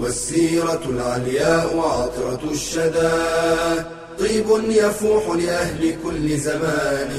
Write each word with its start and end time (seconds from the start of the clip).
والسيرة 0.00 0.84
العلياء 0.88 1.76
وعطرة 1.76 2.50
الشدى. 2.50 3.12
طيب 4.18 4.48
يفوح 4.70 5.36
لأهل 5.36 5.94
كل 6.04 6.36
زمان. 6.36 7.10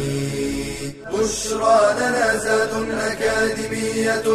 بشرى 1.14 1.80
لنا 2.00 2.38
زاد 2.38 2.74
أكاديمية 2.92 4.28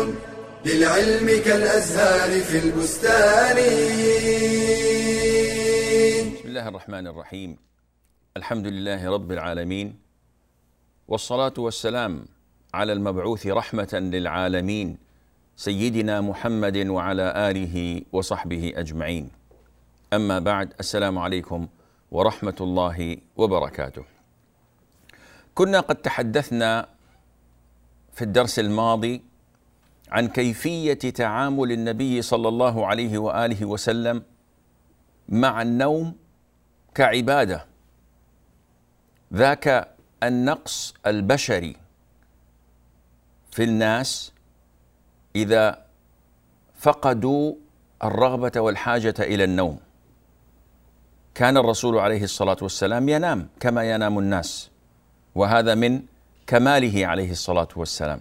للعلم 0.67 1.43
كالأزهار 1.45 2.41
في 2.41 2.59
البستان. 2.59 3.57
بسم 6.35 6.49
الله 6.49 6.69
الرحمن 6.69 7.07
الرحيم. 7.07 7.57
الحمد 8.37 8.67
لله 8.67 9.11
رب 9.11 9.33
العالمين. 9.33 9.99
والصلاة 11.09 11.55
والسلام 11.59 12.27
على 12.75 12.93
المبعوث 12.93 13.47
رحمة 13.47 13.93
للعالمين. 13.93 15.06
سيدنا 15.57 16.21
محمد 16.21 16.77
وعلى 16.77 17.33
آله 17.51 18.03
وصحبه 18.13 18.73
أجمعين. 18.77 19.31
أما 20.13 20.39
بعد 20.39 20.75
السلام 20.81 21.19
عليكم 21.19 21.69
ورحمة 22.11 22.57
الله 22.61 23.17
وبركاته. 23.37 24.05
كنا 25.55 25.81
قد 25.81 25.97
تحدثنا 25.97 26.89
في 28.13 28.23
الدرس 28.23 28.59
الماضي 28.59 29.23
عن 30.09 30.29
كيفية 30.29 30.93
تعامل 30.95 31.73
النبي 31.73 32.23
صلى 32.23 32.49
الله 32.49 32.87
عليه 32.87 33.19
وآله 33.19 33.65
وسلم 33.65 34.23
مع 35.29 35.63
النوم 35.63 36.15
كعبادة. 36.95 37.67
ذاك 39.33 39.97
النقص 40.23 40.95
البشري 41.07 41.77
في 43.51 43.65
الناس 43.65 44.33
إذا 45.37 45.85
فقدوا 46.81 47.55
الرغبة 48.05 48.61
والحاجة 48.61 49.15
إلى 49.21 49.45
النوم. 49.45 49.79
كان 51.35 51.57
الرسول 51.57 51.99
عليه 51.99 52.23
الصلاة 52.25 52.57
والسلام 52.63 53.09
ينام 53.09 53.49
كما 53.61 53.83
ينام 53.91 54.19
الناس 54.19 54.71
وهذا 55.35 55.75
من 55.75 56.03
كماله 56.47 57.07
عليه 57.07 57.31
الصلاة 57.31 57.69
والسلام. 57.77 58.21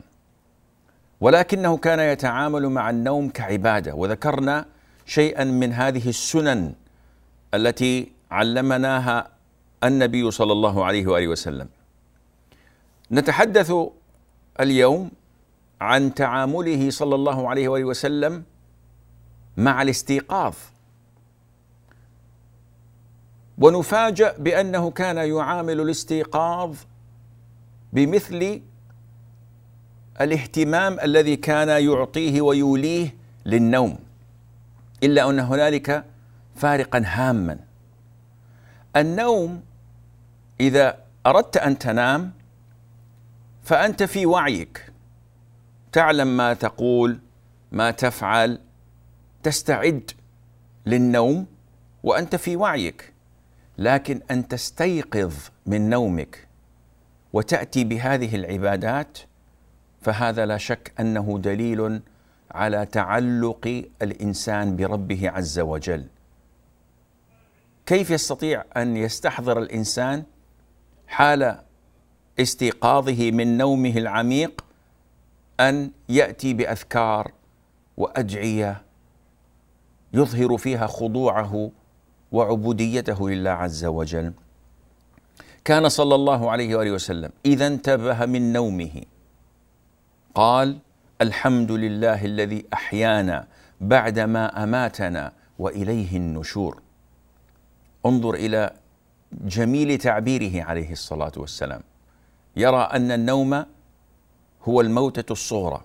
ولكنه 1.22 1.78
كان 1.78 2.00
يتعامل 2.00 2.70
مع 2.70 2.90
النوم 2.90 3.30
كعبادة 3.30 3.96
وذكرنا 3.96 4.66
شيئا 5.06 5.44
من 5.44 5.74
هذه 5.74 6.10
السنن 6.10 6.74
التي 7.54 8.12
علمناها 8.32 9.28
النبي 9.84 10.32
صلى 10.32 10.52
الله 10.52 10.86
عليه 10.86 11.08
وآله 11.08 11.28
وسلم. 11.28 11.68
نتحدث 13.12 13.74
اليوم 14.60 15.12
عن 15.82 16.14
تعامله 16.14 16.90
صلى 16.90 17.16
الله 17.16 17.50
عليه 17.50 17.68
وآله 17.68 17.86
وسلم 17.86 18.44
مع 19.58 19.82
الاستيقاظ. 19.82 20.56
ونفاجأ 23.58 24.38
بأنه 24.38 24.92
كان 24.92 25.18
يعامل 25.18 25.82
الاستيقاظ 25.82 26.78
بمثل 27.94 28.62
الاهتمام 30.22 31.00
الذي 31.00 31.36
كان 31.36 31.84
يعطيه 31.84 32.42
ويوليه 32.42 33.16
للنوم 33.46 33.98
إلا 35.04 35.30
أن 35.30 35.40
هنالك 35.40 36.06
فارقا 36.56 37.04
هاما. 37.06 37.60
النوم 38.96 39.62
إذا 40.60 40.98
أردت 41.26 41.58
أن 41.58 41.78
تنام 41.80 42.32
فأنت 43.64 44.04
في 44.04 44.26
وعيك. 44.26 44.92
تعلم 45.96 46.38
ما 46.38 46.54
تقول 46.54 47.20
ما 47.72 47.92
تفعل 47.92 48.60
تستعد 49.44 50.12
للنوم 50.86 51.48
وأنت 52.04 52.36
في 52.36 52.56
وعيك. 52.56 53.14
لكن 53.78 54.22
أن 54.32 54.48
تستيقظ 54.48 55.34
من 55.66 55.90
نومك 55.90 56.48
وتأتي 57.34 57.84
بهذه 57.84 58.36
العبادات 58.36 59.18
فهذا 60.02 60.46
لا 60.46 60.58
شك 60.58 60.94
أنه 61.00 61.40
دليل 61.40 62.02
على 62.52 62.86
تعلق 62.86 63.84
الإنسان 64.02 64.76
بربه 64.76 65.30
عز 65.30 65.60
وجل. 65.60 66.06
كيف 67.86 68.10
يستطيع 68.10 68.64
أن 68.78 68.98
يستحضر 68.98 69.60
الإنسان 69.60 70.24
حال 71.08 71.60
استيقاظه 72.40 73.32
من 73.32 73.58
نومه 73.58 73.98
العميق 73.98 74.66
أن 75.60 75.92
يأتي 76.10 76.54
بأذكار 76.54 77.32
وأدعية 77.98 78.82
يظهر 80.14 80.58
فيها 80.58 80.88
خضوعه 80.88 81.72
وعبوديته 82.32 83.30
لله 83.30 83.50
عز 83.50 83.86
وجل. 83.86 84.34
كان 85.66 85.90
صلى 85.90 86.16
الله 86.16 86.52
عليه 86.52 86.76
وآله 86.76 86.92
وسلم 86.92 87.32
إذا 87.46 87.68
انتبه 87.68 88.26
من 88.26 88.54
نومه. 88.54 89.02
قال 90.36 90.78
الحمد 91.22 91.72
لله 91.72 92.26
الذي 92.26 92.66
أحيانا 92.74 93.48
بعدما 93.82 94.64
أماتنا 94.64 95.32
وإليه 95.60 96.18
النشور. 96.18 96.82
انظر 98.06 98.34
إلى 98.34 98.72
جميل 99.32 99.98
تعبيره 99.98 100.64
عليه 100.64 100.92
الصلاة 100.92 101.32
والسلام. 101.38 101.82
يرى 102.56 102.82
أن 102.82 103.12
النوم 103.12 103.66
هو 104.66 104.82
الموتة 104.82 105.32
الصغرى 105.32 105.82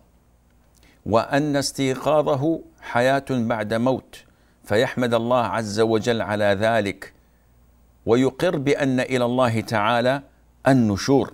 وأن 1.06 1.56
استيقاظه 1.56 2.60
حياة 2.80 3.24
بعد 3.30 3.74
موت 3.74 4.24
فيحمد 4.64 5.14
الله 5.14 5.44
عز 5.44 5.80
وجل 5.80 6.22
على 6.22 6.44
ذلك 6.44 7.12
ويقر 8.06 8.58
بأن 8.58 9.00
إلى 9.00 9.24
الله 9.24 9.60
تعالى 9.60 10.22
النشور. 10.68 11.32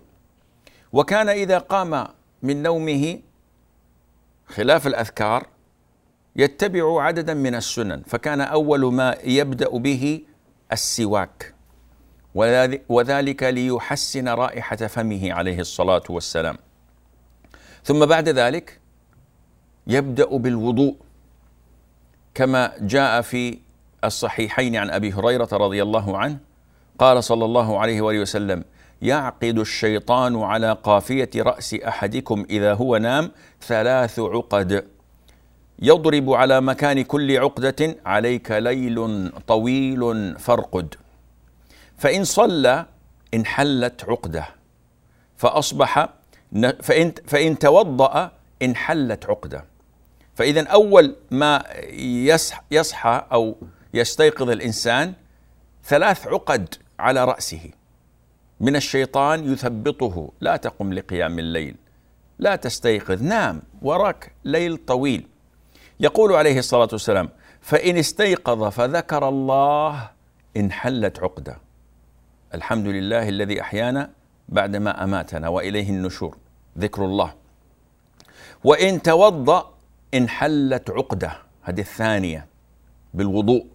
وكان 0.92 1.28
إذا 1.28 1.58
قام 1.58 2.06
من 2.42 2.62
نومه 2.62 3.18
خلاف 4.46 4.86
الأذكار 4.86 5.46
يتبع 6.36 7.02
عددا 7.02 7.34
من 7.34 7.54
السنن 7.54 8.02
فكان 8.06 8.40
أول 8.40 8.94
ما 8.94 9.16
يبدأ 9.24 9.68
به 9.78 10.22
السواك 10.72 11.54
وذلك 12.88 13.42
ليحسن 13.42 14.28
رائحة 14.28 14.76
فمه 14.76 15.32
عليه 15.32 15.60
الصلاة 15.60 16.02
والسلام. 16.10 16.56
ثم 17.86 18.06
بعد 18.06 18.28
ذلك 18.28 18.80
يبدأ 19.86 20.36
بالوضوء 20.36 20.97
كما 22.34 22.72
جاء 22.80 23.20
في 23.22 23.58
الصحيحين 24.04 24.76
عن 24.76 24.91
أبي 24.91 25.12
هريرة 25.12 25.48
رضي 25.52 25.82
الله 25.82 26.19
عنه 26.19 26.38
قال 26.98 27.25
صلى 27.25 27.44
الله 27.44 27.78
عليه 27.78 28.00
وآله 28.00 28.20
وسلم 28.20 28.64
يعقد 29.02 29.58
الشيطان 29.58 30.42
على 30.42 30.72
قافية 30.82 31.30
رأس 31.36 31.75
أحدكم 31.75 32.46
إذا 32.50 32.75
هو 32.75 32.96
نام 32.96 33.30
ثلاث 33.62 34.19
عقد. 34.19 34.84
يضرب 35.78 36.30
على 36.30 36.60
مكان 36.60 37.02
كل 37.02 37.38
عقدة 37.38 37.96
عليك 38.06 38.50
ليل 38.50 39.30
طويل 39.46 40.34
فارقد. 40.38 40.94
فإن 41.99 42.25
صلى 42.25 42.87
انحلت 43.34 44.05
عقدة 44.08 44.46
فأصبح 45.37 46.08
فإن, 46.82 47.12
فإن 47.26 47.58
توضأ 47.58 48.31
انحلت 48.62 49.26
عقدة. 49.26 49.64
فإذا 50.35 50.67
أول 50.67 51.17
ما 51.31 51.64
يصحى 52.70 53.26
أو 53.32 53.56
يستيقظ 53.94 54.50
الإنسان 54.50 55.12
ثلاث 55.85 56.26
عقد 56.26 56.75
على 56.99 57.25
رأسه. 57.25 57.70
من 58.61 58.76
الشيطان 58.76 59.53
يثبطه 59.53 60.32
لا 60.41 60.56
تقم 60.56 60.93
لقيام 60.93 61.38
الليل 61.38 61.76
لا 62.38 62.56
تستيقظ 62.56 63.23
نام 63.23 63.62
وراك 63.82 64.32
ليل 64.44 64.76
طويل. 64.76 65.26
يقول 66.00 66.32
عليه 66.32 66.59
الصلاة 66.59 66.88
والسلام 66.93 67.29
فإن 67.61 67.97
استيقظ 67.97 68.69
فذكر 68.69 69.29
الله 69.29 70.11
انحلت 70.56 71.19
عقدة. 71.19 71.59
الحمد 72.55 72.87
لله 72.87 73.29
الذي 73.29 73.61
أحيانا 73.61 74.11
بعدما 74.49 75.05
أماتنا 75.05 75.49
وإليه 75.49 75.91
النشور. 75.91 76.37
ذكر 76.78 77.05
الله. 77.05 77.34
وإن 78.64 79.02
توضأ 79.02 79.75
انحلت 80.14 80.90
عقدة 80.90 81.32
هذه 81.62 81.81
الثانية 81.81 82.46
بالوضوء. 83.14 83.67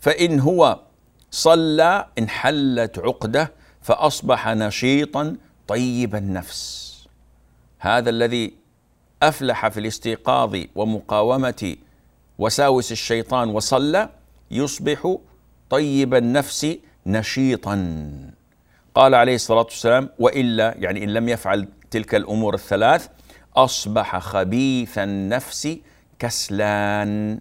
فإن 0.00 0.40
هو 0.40 0.80
صلى 1.30 2.06
انحلت 2.18 2.98
عقدة 2.98 3.52
فأصبح 3.82 4.48
نشيطا 4.48 5.36
طيب 5.68 6.14
النفس. 6.14 6.86
هذا 7.78 8.10
الذي 8.10 8.54
أفلح 9.22 9.68
في 9.68 9.80
الاستيقاظ 9.80 10.56
ومقاومة 10.74 11.76
وساوس 12.38 12.92
الشيطان 12.92 13.48
وصلى 13.50 14.08
يصبح 14.50 15.16
طيب 15.70 16.14
النفس 16.14 16.76
نشيطا. 17.06 17.76
قال 18.94 19.14
عليه 19.14 19.34
الصلاة 19.34 19.62
والسلام 19.62 20.08
وإلا 20.18 20.74
يعني 20.78 21.04
إن 21.04 21.08
لم 21.08 21.28
يفعل 21.28 21.68
تلك 21.96 22.14
الأمور 22.14 22.54
الثلاث 22.54 23.08
أصبح 23.56 24.18
خبيث 24.18 24.98
النفس 24.98 25.78
كسلان. 26.18 27.40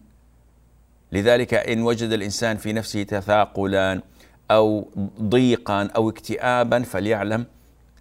لذلك 1.11 1.53
إن 1.53 1.81
وجد 1.81 2.11
الإنسان 2.11 2.57
في 2.57 2.73
نفسه 2.73 3.03
تثاقلا 3.03 4.01
أو 4.51 4.87
ضيقا 5.21 5.89
أو 5.95 6.09
اكتئابا 6.09 6.83
فليعلم 6.83 7.45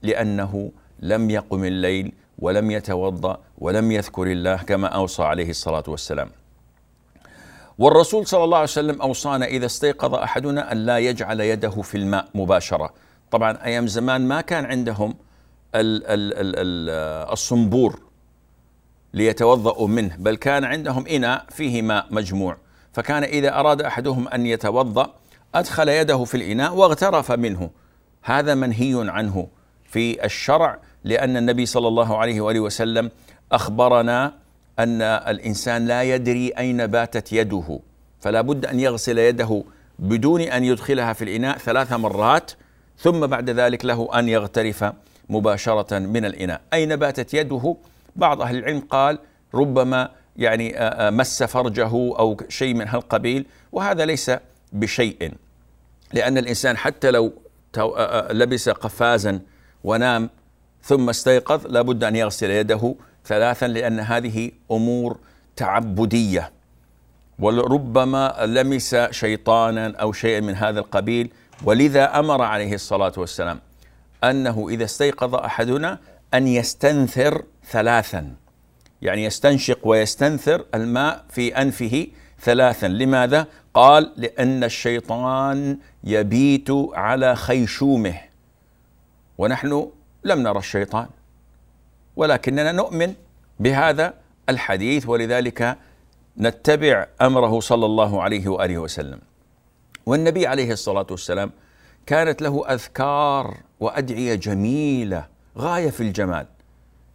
لأنه 0.02 0.70
لم 1.00 1.30
يقم 1.30 1.64
الليل 1.64 2.12
ولم 2.38 2.70
يتوضأ 2.70 3.38
ولم 3.58 3.92
يذكر 3.92 4.26
الله 4.26 4.56
كما 4.56 4.88
أوصى 4.88 5.22
عليه 5.22 5.50
الصلاة 5.50 5.84
والسلام. 5.88 6.30
والرسول 7.78 8.26
صلى 8.26 8.44
الله 8.44 8.56
عليه 8.56 8.68
وسلم 8.78 9.02
أوصانا 9.02 9.46
إذا 9.46 9.66
استيقظ 9.66 10.14
أحدنا 10.14 10.72
أن 10.72 10.86
لا 10.86 10.98
يجعل 10.98 11.40
يده 11.40 11.82
في 11.82 11.96
الماء 11.96 12.28
مباشرة. 12.34 12.94
طبعا 13.30 13.64
أيام 13.64 13.86
زمان 13.86 14.28
ما 14.28 14.40
كان 14.40 14.64
عندهم 14.64 15.14
ال 15.74 16.06
ال 16.06 16.34
ال 16.34 16.56
ال 16.56 16.90
الصنبور 17.32 18.00
ليتوضأوا 19.14 19.88
منه 19.88 20.16
بل 20.16 20.36
كان 20.36 20.64
عندهم 20.64 21.06
إناء 21.06 21.46
فيه 21.50 21.82
ماء 21.82 22.06
مجموع. 22.10 22.56
فكان 22.92 23.24
إذا 23.24 23.60
أراد 23.60 23.82
أحدهم 23.82 24.28
أن 24.28 24.46
يتوضأ 24.46 25.14
أدخل 25.54 25.88
يده 25.88 26.24
في 26.24 26.36
الإناء 26.36 26.74
واغترف 26.74 27.32
منه. 27.32 27.70
هذا 28.22 28.54
منهي 28.54 29.10
عنه 29.10 29.48
في 29.84 30.24
الشرع 30.24 30.78
لأن 31.04 31.36
النبي 31.36 31.66
صلى 31.66 31.88
الله 31.88 32.16
عليه 32.18 32.40
وآله 32.40 32.60
وسلم 32.60 33.10
أخبرنا 33.52 34.34
أن 34.78 35.02
الإنسان 35.02 35.86
لا 35.86 36.02
يدري 36.02 36.48
أين 36.48 36.86
باتت 36.86 37.32
يده. 37.32 37.80
فلا 38.20 38.40
بد 38.40 38.66
أن 38.66 38.80
يغسل 38.80 39.18
يده 39.18 39.64
بدون 39.98 40.40
أن 40.40 40.64
يدخلها 40.64 41.12
في 41.12 41.24
الإناء 41.24 41.58
ثلاث 41.58 41.92
مرات 41.92 42.52
ثم 42.98 43.26
بعد 43.26 43.50
ذلك 43.50 43.84
له 43.84 44.08
أن 44.18 44.28
يغترف. 44.28 44.92
مباشرة 45.28 45.98
من 45.98 46.24
الإناء. 46.24 46.60
أين 46.72 46.96
باتت 46.96 47.34
يده؟ 47.34 47.76
بعض 48.16 48.42
أهل 48.42 48.56
العلم 48.56 48.80
قال 48.80 49.18
ربما 49.54 50.10
يعني 50.36 50.74
مس 51.10 51.42
فرجه 51.42 51.90
أو 51.92 52.36
شيء 52.48 52.74
من 52.74 52.88
هالقبيل 52.88 53.46
وهذا 53.72 54.04
ليس 54.04 54.30
بشيء 54.72 55.32
لأن 56.12 56.38
الإنسان 56.38 56.76
حتى 56.76 57.10
لو 57.10 57.32
لبس 58.30 58.68
قفازا 58.68 59.40
ونام 59.84 60.30
ثم 60.82 61.08
استيقظ 61.08 61.66
لابد 61.66 62.04
أن 62.04 62.16
يغسل 62.16 62.50
يده 62.50 62.94
ثلاثا 63.26 63.66
لأن 63.66 64.00
هذه 64.00 64.50
أمور 64.70 65.18
تعبدية. 65.56 66.52
ولربما 67.38 68.36
لمس 68.46 68.96
شيطانا 69.10 69.96
أو 69.96 70.12
شيئا 70.12 70.40
من 70.40 70.54
هذا 70.54 70.80
القبيل 70.80 71.30
ولذا 71.64 72.18
أمر 72.18 72.42
عليه 72.42 72.74
الصلاة 72.74 73.12
والسلام. 73.16 73.60
أنه 74.30 74.68
إذا 74.68 74.84
استيقظ 74.84 75.34
أحدنا 75.34 75.98
أن 76.34 76.46
يستنثر 76.46 77.44
ثلاثا 77.70 78.34
يعني 79.02 79.24
يستنشق 79.24 79.78
ويستنثر 79.86 80.64
الماء 80.74 81.24
في 81.30 81.56
أنفه 81.56 82.06
ثلاثا 82.40 82.86
لماذا؟ 82.86 83.46
قال 83.74 84.12
لأن 84.16 84.64
الشيطان 84.64 85.78
يبيت 86.04 86.68
على 86.92 87.36
خيشومه 87.36 88.20
ونحن 89.38 89.90
لم 90.24 90.38
نرى 90.42 90.58
الشيطان 90.58 91.06
ولكننا 92.16 92.72
نؤمن 92.72 93.14
بهذا 93.60 94.14
الحديث 94.48 95.08
ولذلك 95.08 95.78
نتبع 96.38 97.06
أمره 97.20 97.60
صلى 97.60 97.86
الله 97.86 98.22
عليه 98.22 98.48
وآله 98.48 98.78
وسلم. 98.78 99.18
والنبي 100.06 100.46
عليه 100.46 100.72
الصلاة 100.72 101.06
والسلام 101.10 101.50
كانت 102.06 102.42
له 102.42 102.68
أذكار 102.68 103.56
وأدعية 103.80 104.34
جميلة 104.34 105.26
غاية 105.58 105.90
في 105.90 106.00
الجمال 106.00 106.46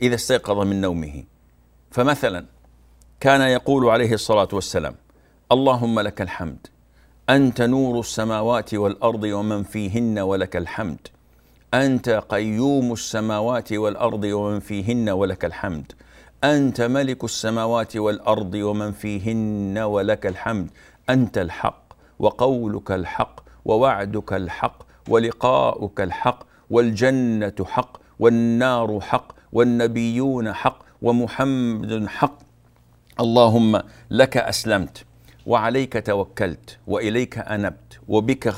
إذا 0.02 0.16
استيقظ 0.16 0.58
من 0.60 0.82
نومه. 0.82 1.24
فمثلا 1.92 2.46
كان 3.20 3.42
يقول 3.42 3.90
عليه 3.90 4.14
الصلاة 4.14 4.48
والسلام: 4.54 4.96
اللهم 5.52 6.00
لك 6.00 6.22
الحمد 6.22 6.68
أنت 7.30 7.62
نور 7.62 8.00
السماوات 8.00 8.74
والأرض 8.74 9.24
ومن 9.24 9.64
فيهن 9.64 10.20
ولك 10.20 10.56
الحمد. 10.56 11.08
أنت 11.74 12.10
قيوم 12.10 12.94
السماوات 12.94 13.74
والأرض 13.74 14.24
ومن 14.24 14.60
فيهن 14.60 15.10
ولك 15.10 15.46
الحمد 15.46 15.92
أنت 16.44 16.82
ملك 16.82 17.24
السماوات 17.24 17.98
والأرض 17.98 18.54
ومن 18.54 18.92
فيهن 18.92 19.78
ولك 19.78 20.26
الحمد 20.26 20.70
أنت 21.10 21.38
الحق 21.38 21.94
وقولك 22.20 22.92
الحق 22.92 23.40
ووعدك 23.66 24.34
الحق 24.34 24.84
ولقاؤك 25.10 26.02
الحق 26.02 26.40
والجنة 26.70 27.56
حق 27.66 27.98
والنار 28.20 29.00
حق 29.02 29.28
والنبيون 29.54 30.54
حق 30.54 30.80
ومحمد 31.02 32.08
حق. 32.08 32.38
اللهم 33.20 33.82
لك 34.12 34.38
أسلمت 34.38 35.06
وعليك 35.46 36.06
توكلت 36.06 36.78
وإليك 36.88 37.38
أنبت 37.38 38.00
وبك 38.08 38.50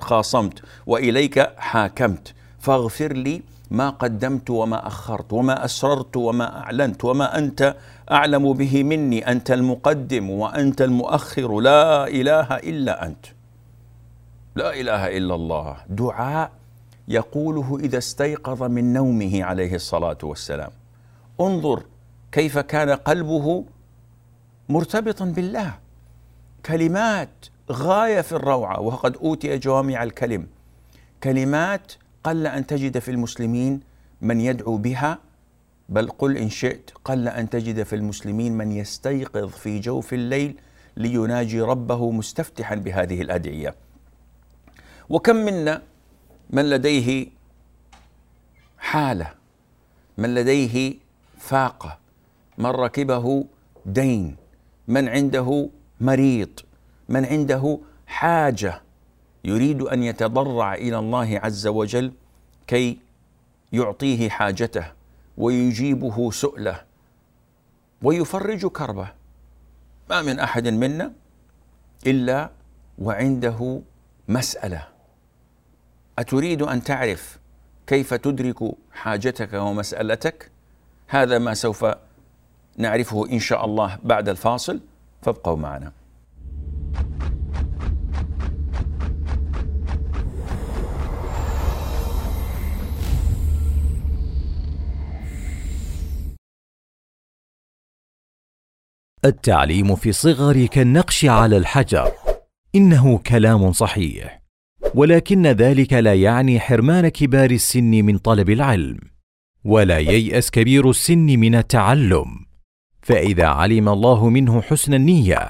خاصمت 0.00 0.62
وإليك 0.86 1.50
حاكمت. 1.58 2.34
فاغفر 2.60 3.12
لي 3.12 3.42
ما 3.70 3.90
قدمت 3.90 4.50
وما 4.50 4.86
أخرت 4.86 5.32
وما 5.32 5.64
أسررت 5.64 6.16
وما 6.16 6.58
أعلنت 6.58 7.04
وما 7.04 7.38
أنت 7.38 7.76
أعلم 8.10 8.52
به 8.52 8.82
مني 8.82 9.30
أنت 9.32 9.50
المقدم 9.50 10.30
وأنت 10.30 10.82
المؤخر. 10.82 11.60
لا 11.60 12.08
إله 12.08 12.56
إلا 12.56 13.06
أنت. 13.06 13.26
لا 14.56 14.80
إله 14.80 15.16
إلا 15.16 15.34
الله. 15.34 15.76
دعاء 15.88 16.52
يقوله 17.08 17.78
إذا 17.80 17.98
استيقظ 17.98 18.62
من 18.62 18.92
نومه 18.92 19.44
عليه 19.44 19.74
الصلاة 19.74 20.18
والسلام. 20.22 20.70
انظر 21.40 21.82
كيف 22.32 22.58
كان 22.58 22.90
قلبه 22.90 23.64
مرتبطا 24.68 25.24
بالله. 25.24 25.78
كلمات 26.66 27.46
غاية 27.72 28.20
في 28.20 28.32
الروعة 28.32 28.80
وقد 28.80 29.16
أوتي 29.16 29.58
جوامع 29.58 30.02
الكلم. 30.02 30.46
كلمات 31.22 31.92
قل 32.24 32.46
أن 32.46 32.66
تجد 32.66 32.98
في 32.98 33.10
المسلمين 33.10 33.80
من 34.20 34.40
يدعو 34.40 34.76
بها 34.76 35.18
بل 35.88 36.08
قل 36.08 36.36
إن 36.36 36.50
شئت 36.50 36.90
قل 37.04 37.28
أن 37.28 37.50
تجد 37.50 37.82
في 37.82 37.96
المسلمين 37.96 38.52
من 38.52 38.72
يستيقظ 38.72 39.48
في 39.48 39.80
جوف 39.80 40.12
الليل 40.12 40.56
ليناجي 40.96 41.60
ربه 41.60 42.10
مستفتحا 42.10 42.74
بهذه 42.74 43.22
الأدعية. 43.22 43.85
وكم 45.08 45.36
منا 45.36 45.82
من 46.50 46.70
لديه 46.70 47.26
حالة 48.78 49.34
من 50.18 50.34
لديه 50.34 50.94
فاقة 51.38 51.98
من 52.58 52.66
ركبه 52.66 53.44
دين 53.86 54.36
من 54.88 55.08
عنده 55.08 55.68
مريض 56.00 56.60
من 57.08 57.24
عنده 57.24 57.78
حاجة 58.06 58.82
يريد 59.44 59.82
أن 59.82 60.02
يتضرع 60.02 60.74
إلى 60.74 60.98
الله 60.98 61.40
عز 61.42 61.66
وجل 61.66 62.12
كي 62.66 62.98
يعطيه 63.72 64.28
حاجته 64.28 64.92
ويجيبه 65.38 66.30
سؤله 66.30 66.80
ويفرج 68.02 68.66
كربه. 68.66 69.08
ما 70.10 70.22
من 70.22 70.38
أحد 70.38 70.68
منا 70.68 71.12
إلا 72.06 72.50
وعنده 72.98 73.80
مسألة. 74.28 74.88
أتريد 76.18 76.62
أن 76.62 76.82
تعرف 76.82 77.38
كيف 77.86 78.14
تدرك 78.14 78.56
حاجتك 78.92 79.52
ومسألتك؟ 79.54 80.50
هذا 81.08 81.38
ما 81.38 81.54
سوف 81.54 81.86
نعرفه 82.76 83.28
إن 83.32 83.38
شاء 83.38 83.64
الله 83.64 83.98
بعد 84.04 84.28
الفاصل. 84.28 84.80
فابقوا 85.22 85.56
معنا. 85.56 85.92
التعليم 99.24 99.96
في 99.96 100.08
الصغر 100.08 100.66
كالنقش 100.66 101.24
على 101.24 101.56
الحجر. 101.56 102.12
إنه 102.74 103.18
كلام 103.18 103.72
صحيح. 103.72 104.45
ولكن 104.96 105.46
ذلك 105.46 105.92
لا 105.92 106.14
يعني 106.14 106.60
حرمان 106.60 107.08
كبار 107.08 107.50
السن 107.50 107.90
من 107.90 108.18
طلب 108.18 108.50
العلم 108.50 108.98
ولا 109.64 109.98
ييأس 109.98 110.50
كبير 110.50 110.90
السن 110.90 111.26
من 111.26 111.54
التعلم. 111.54 112.26
فإذا 113.02 113.46
علم 113.46 113.88
الله 113.88 114.28
منه 114.28 114.62
حسن 114.62 114.94
النية 114.94 115.48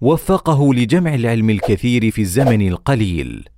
وفقه 0.00 0.74
لجمع 0.74 1.14
العلم 1.14 1.50
الكثير 1.50 2.10
في 2.10 2.20
الزمن 2.22 2.68
القليل. 2.68 3.48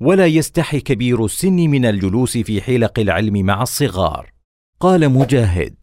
ولا 0.00 0.26
يستحي 0.26 0.80
كبير 0.80 1.24
السن 1.24 1.56
من 1.56 1.84
الجلوس 1.84 2.38
في 2.38 2.60
حلق 2.60 2.98
العلم 2.98 3.46
مع 3.46 3.62
الصغار. 3.62 4.32
قال 4.80 5.08
مجاهد 5.08 5.74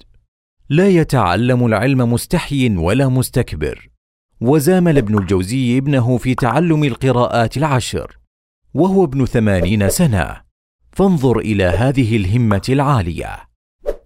لا 0.69 0.89
يتعلم 0.89 1.65
العلم 1.65 2.13
مستحي 2.13 2.69
ولا 2.69 3.07
مستكبر. 3.07 3.89
وزامل 4.41 4.97
ابن 4.97 5.17
الجوزي 5.17 5.77
ابنه 5.77 6.17
في 6.17 6.35
تعلم 6.35 6.83
القراءات 6.83 7.57
العشر. 7.57 8.26
وهو 8.77 9.03
ابن 9.03 9.25
ثمانين 9.25 9.89
سنة. 9.89 10.41
فانظر 10.91 11.39
إلى 11.39 11.63
هذه 11.63 12.17
الهمة 12.17 12.61
العالية. 12.69 13.37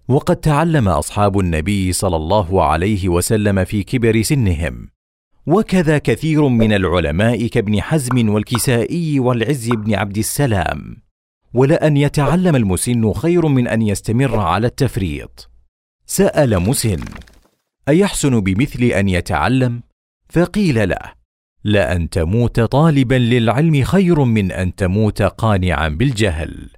وقد 0.08 0.36
تعلم 0.36 0.88
أصحاب 0.88 1.38
النبي 1.38 1.92
صلى 1.92 2.16
الله 2.16 2.64
عليه 2.64 3.08
وسلم 3.08 3.64
في 3.64 3.82
كبر 3.82 4.22
سنهم. 4.22 4.88
وكذا 5.46 5.98
كثير 5.98 6.48
من 6.48 6.72
العلماء 6.72 7.46
كابن 7.46 7.82
حزم 7.82 8.28
والكسائي 8.28 9.20
والعز 9.20 9.68
بن 9.68 9.94
عبد 9.94 10.18
السلام. 10.18 10.96
ولأن 11.54 11.96
يتعلم 11.96 12.56
المسن 12.56 13.12
خير 13.12 13.46
من 13.46 13.68
أن 13.68 13.82
يستمر 13.82 14.40
على 14.40 14.66
التفريط. 14.66 15.50
سأل 16.06 16.60
مسن 16.60 16.98
أيحسن 17.88 18.40
بمثل 18.40 18.82
أن 18.82 19.08
يتعلم؟ 19.08 19.82
فقيل 20.28 20.88
له 20.88 21.21
لأن 21.64 22.10
تموت 22.10 22.60
طالبا 22.60 23.14
للعلم 23.14 23.84
خير 23.84 24.24
من 24.24 24.52
أن 24.52 24.74
تموت 24.74 25.22
قانعا 25.22 25.88
بالجهل. 25.88 26.68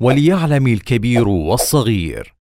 وليعلم 0.00 0.66
الكبير 0.66 1.28
والصغير 1.28 2.34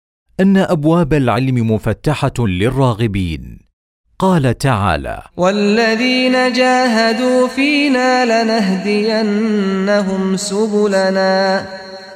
أن 0.41 0.57
أبواب 0.57 1.15
العلم 1.15 1.73
مفتحة 1.73 2.33
للراغبين. 2.39 3.69
قال 4.19 4.59
تعالى 4.59 5.23
والذين 5.37 6.33
جاهدوا 6.33 7.49
فينا 7.49 8.25
لنهدينهم 8.43 10.23
سبلنا 10.37 11.67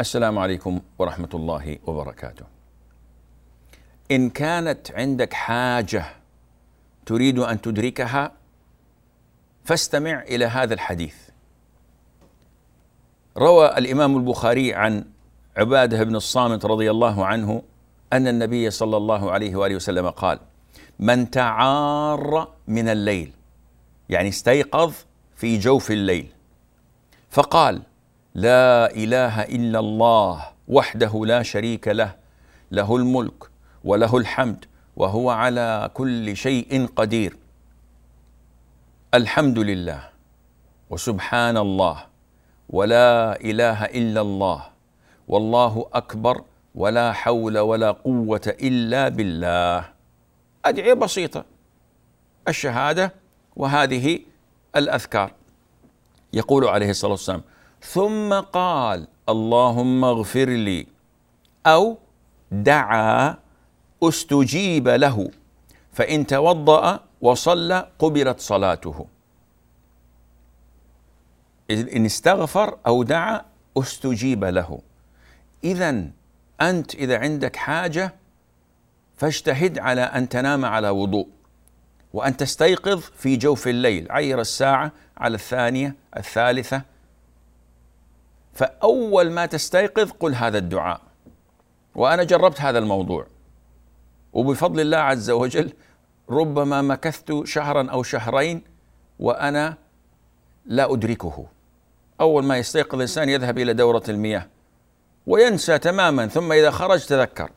السلام 0.00 0.38
عليكم 0.38 0.80
ورحمة 0.98 1.28
الله 1.34 1.78
وبركاته. 1.86 2.44
إن 4.10 4.30
كانت 4.30 4.90
عندك 4.90 5.32
حاجة 5.32 6.04
تريد 7.06 7.38
أن 7.38 7.60
تدركها 7.60 8.32
فاستمع 9.64 10.22
إلى 10.22 10.44
هذا 10.44 10.74
الحديث. 10.74 11.16
روى 13.36 13.78
الإمام 13.78 14.16
البخاري 14.16 14.74
عن 14.74 15.04
عبادة 15.56 16.04
بن 16.04 16.16
الصامت 16.16 16.64
رضي 16.64 16.90
الله 16.90 17.26
عنه 17.26 17.62
أن 18.12 18.28
النبي 18.28 18.70
صلى 18.70 18.96
الله 18.96 19.30
عليه 19.30 19.56
وآله 19.56 19.76
وسلم 19.76 20.10
قال: 20.10 20.38
من 20.98 21.30
تعار 21.30 22.48
من 22.68 22.88
الليل 22.88 23.32
يعني 24.08 24.28
استيقظ 24.28 24.94
في 25.36 25.58
جوف 25.58 25.90
الليل 25.90 26.26
فقال: 27.30 27.82
لا 28.34 28.88
إله 28.90 29.42
إلا 29.42 29.78
الله 29.78 30.44
وحده 30.68 31.24
لا 31.26 31.42
شريك 31.42 31.88
له 31.88 32.16
له 32.70 32.96
الملك 32.96 33.50
وله 33.84 34.16
الحمد 34.16 34.64
وهو 34.96 35.30
على 35.30 35.90
كل 35.94 36.36
شيء 36.36 36.86
قدير. 36.96 37.36
الحمد 39.14 39.58
لله 39.58 40.08
وسبحان 40.90 41.56
الله 41.56 42.06
ولا 42.70 43.40
إله 43.40 43.84
إلا 43.84 44.20
الله 44.20 44.60
والله 45.28 45.86
أكبر 45.92 46.44
ولا 46.74 47.12
حول 47.12 47.58
ولا 47.58 47.90
قوة 47.90 48.46
إلا 48.46 49.08
بالله. 49.08 49.84
أدعية 50.64 50.94
بسيطة 50.94 51.44
الشهادة 52.48 53.12
وهذه 53.56 54.18
الأذكار. 54.76 55.32
يقول 56.32 56.64
عليه 56.64 56.90
الصلاة 56.90 57.12
والسلام 57.12 57.42
ثم 57.82 58.40
قال 58.40 59.08
اللهم 59.28 60.04
اغفر 60.04 60.48
لي. 60.48 60.86
أو 61.66 61.98
دعا 62.52 63.36
استجيب 64.02 64.88
له. 64.88 65.30
فإن 65.92 66.26
توضأ 66.26 67.00
وصلى 67.20 67.88
قبلت 67.98 68.40
صلاته. 68.40 69.06
إن 71.70 72.04
استغفر 72.04 72.78
أو 72.86 73.02
دعا 73.02 73.44
استجيب 73.78 74.44
له. 74.44 74.80
اذا 75.64 76.10
أنت 76.60 76.94
إذا 76.94 77.18
عندك 77.18 77.56
حاجة 77.56 78.14
فاجتهد 79.16 79.78
على 79.78 80.00
أن 80.00 80.28
تنام 80.28 80.64
على 80.64 80.88
وضوء 80.88 81.28
وأن 82.12 82.36
تستيقظ 82.36 83.00
في 83.00 83.36
جوف 83.36 83.68
الليل 83.68 84.12
عير 84.12 84.40
الساعة 84.40 84.92
على 85.16 85.34
الثانية 85.34 85.94
الثالثة 86.16 86.82
فأول 88.62 89.30
ما 89.30 89.46
تستيقظ 89.46 90.10
قل 90.10 90.34
هذا 90.34 90.58
الدعاء. 90.58 91.00
وأنا 91.94 92.24
جربت 92.24 92.60
هذا 92.60 92.78
الموضوع. 92.78 93.26
وبفضل 94.32 94.80
الله 94.80 94.98
عز 94.98 95.30
وجل 95.30 95.72
ربما 96.30 96.82
مكثت 96.82 97.42
شهرا 97.44 97.90
أو 97.90 98.02
شهرين 98.02 98.62
وأنا 99.18 99.76
لا 100.66 100.92
أدركه. 100.92 101.46
أول 102.20 102.44
ما 102.44 102.58
يستيقظ 102.58 102.94
الإنسان 102.94 103.28
يذهب 103.28 103.58
إلى 103.58 103.74
دورة 103.74 104.02
المياه 104.08 104.46
وينسى 105.26 105.78
تماما 105.78 106.26
ثم 106.26 106.52
إذا 106.52 106.70
خرج 106.70 107.06
تذكر. 107.06 107.50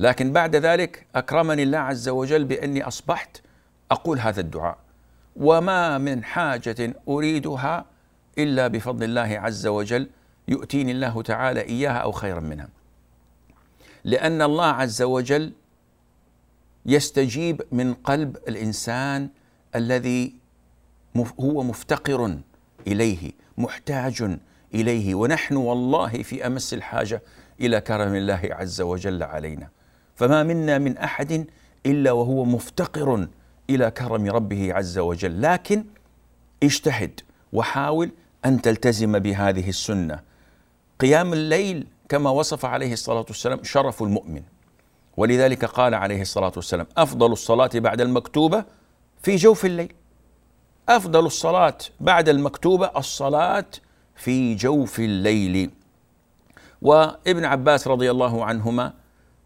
لكن 0.00 0.32
بعد 0.32 0.56
ذلك 0.56 1.06
أكرمني 1.14 1.62
الله 1.62 1.78
عز 1.78 2.08
وجل 2.08 2.44
بأني 2.44 2.86
أصبحت 2.86 3.42
أقول 3.90 4.18
هذا 4.18 4.40
الدعاء. 4.40 4.78
وما 5.36 5.98
من 5.98 6.24
حاجة 6.24 6.94
أريدها 7.08 7.84
إلا 8.38 8.68
بفضل 8.68 9.04
الله 9.04 9.38
عز 9.38 9.66
وجل 9.66 10.10
يؤتيني 10.48 10.92
الله 10.92 11.22
تعالى 11.22 11.60
إياها 11.60 11.98
أو 11.98 12.12
خيرا 12.12 12.40
منها. 12.40 12.68
لأن 14.04 14.42
الله 14.42 14.66
عز 14.66 15.02
وجل 15.02 15.52
يستجيب 16.86 17.62
من 17.72 17.94
قلب 17.94 18.36
الإنسان 18.48 19.28
الذي 19.74 20.34
هو 21.40 21.62
مفتقر 21.62 22.38
إليه، 22.86 23.32
محتاج 23.58 24.38
إليه، 24.74 25.14
ونحن 25.14 25.56
والله 25.56 26.08
في 26.08 26.46
أمس 26.46 26.74
الحاجة 26.74 27.22
إلى 27.60 27.80
كرم 27.80 28.14
الله 28.14 28.40
عز 28.44 28.80
وجل 28.80 29.22
علينا. 29.22 29.68
فما 30.14 30.42
منا 30.42 30.78
من 30.78 30.98
أحد 30.98 31.46
إلا 31.86 32.12
وهو 32.12 32.44
مفتقر 32.44 33.28
إلى 33.70 33.90
كرم 33.90 34.26
ربه 34.30 34.74
عز 34.74 34.98
وجل، 34.98 35.42
لكن 35.42 35.84
اجتهد 36.62 37.20
وحاول 37.52 38.10
أن 38.44 38.62
تلتزم 38.62 39.18
بهذه 39.18 39.68
السنة. 39.68 40.20
قيام 41.00 41.32
الليل 41.32 41.86
كما 42.08 42.30
وصف 42.30 42.64
عليه 42.64 42.92
الصلاة 42.92 43.24
والسلام 43.28 43.64
شرف 43.64 44.02
المؤمن. 44.02 44.42
ولذلك 45.16 45.64
قال 45.64 45.94
عليه 45.94 46.22
الصلاة 46.22 46.52
والسلام 46.56 46.86
أفضل 46.96 47.32
الصلاة 47.32 47.70
بعد 47.74 48.00
المكتوبة 48.00 48.64
في 49.22 49.36
جوف 49.36 49.64
الليل. 49.64 49.92
أفضل 50.88 51.26
الصلاة 51.26 51.78
بعد 52.00 52.28
المكتوبة 52.28 52.90
الصلاة 52.96 53.66
في 54.16 54.54
جوف 54.54 55.00
الليل. 55.00 55.70
وابن 56.82 57.44
عباس 57.44 57.88
رضي 57.88 58.10
الله 58.10 58.44
عنهما 58.44 58.92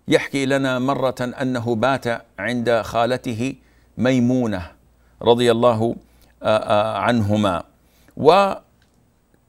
يحكي 0.09 0.47
لنا 0.47 0.79
مرة 0.79 1.15
أنه 1.21 1.75
بات 1.75 2.07
عند 2.39 2.81
خالته 2.85 3.55
ميمونة 3.99 4.71
رضي 5.23 5.53
الله 5.53 5.97
عنهما. 6.97 7.65
و 8.17 8.55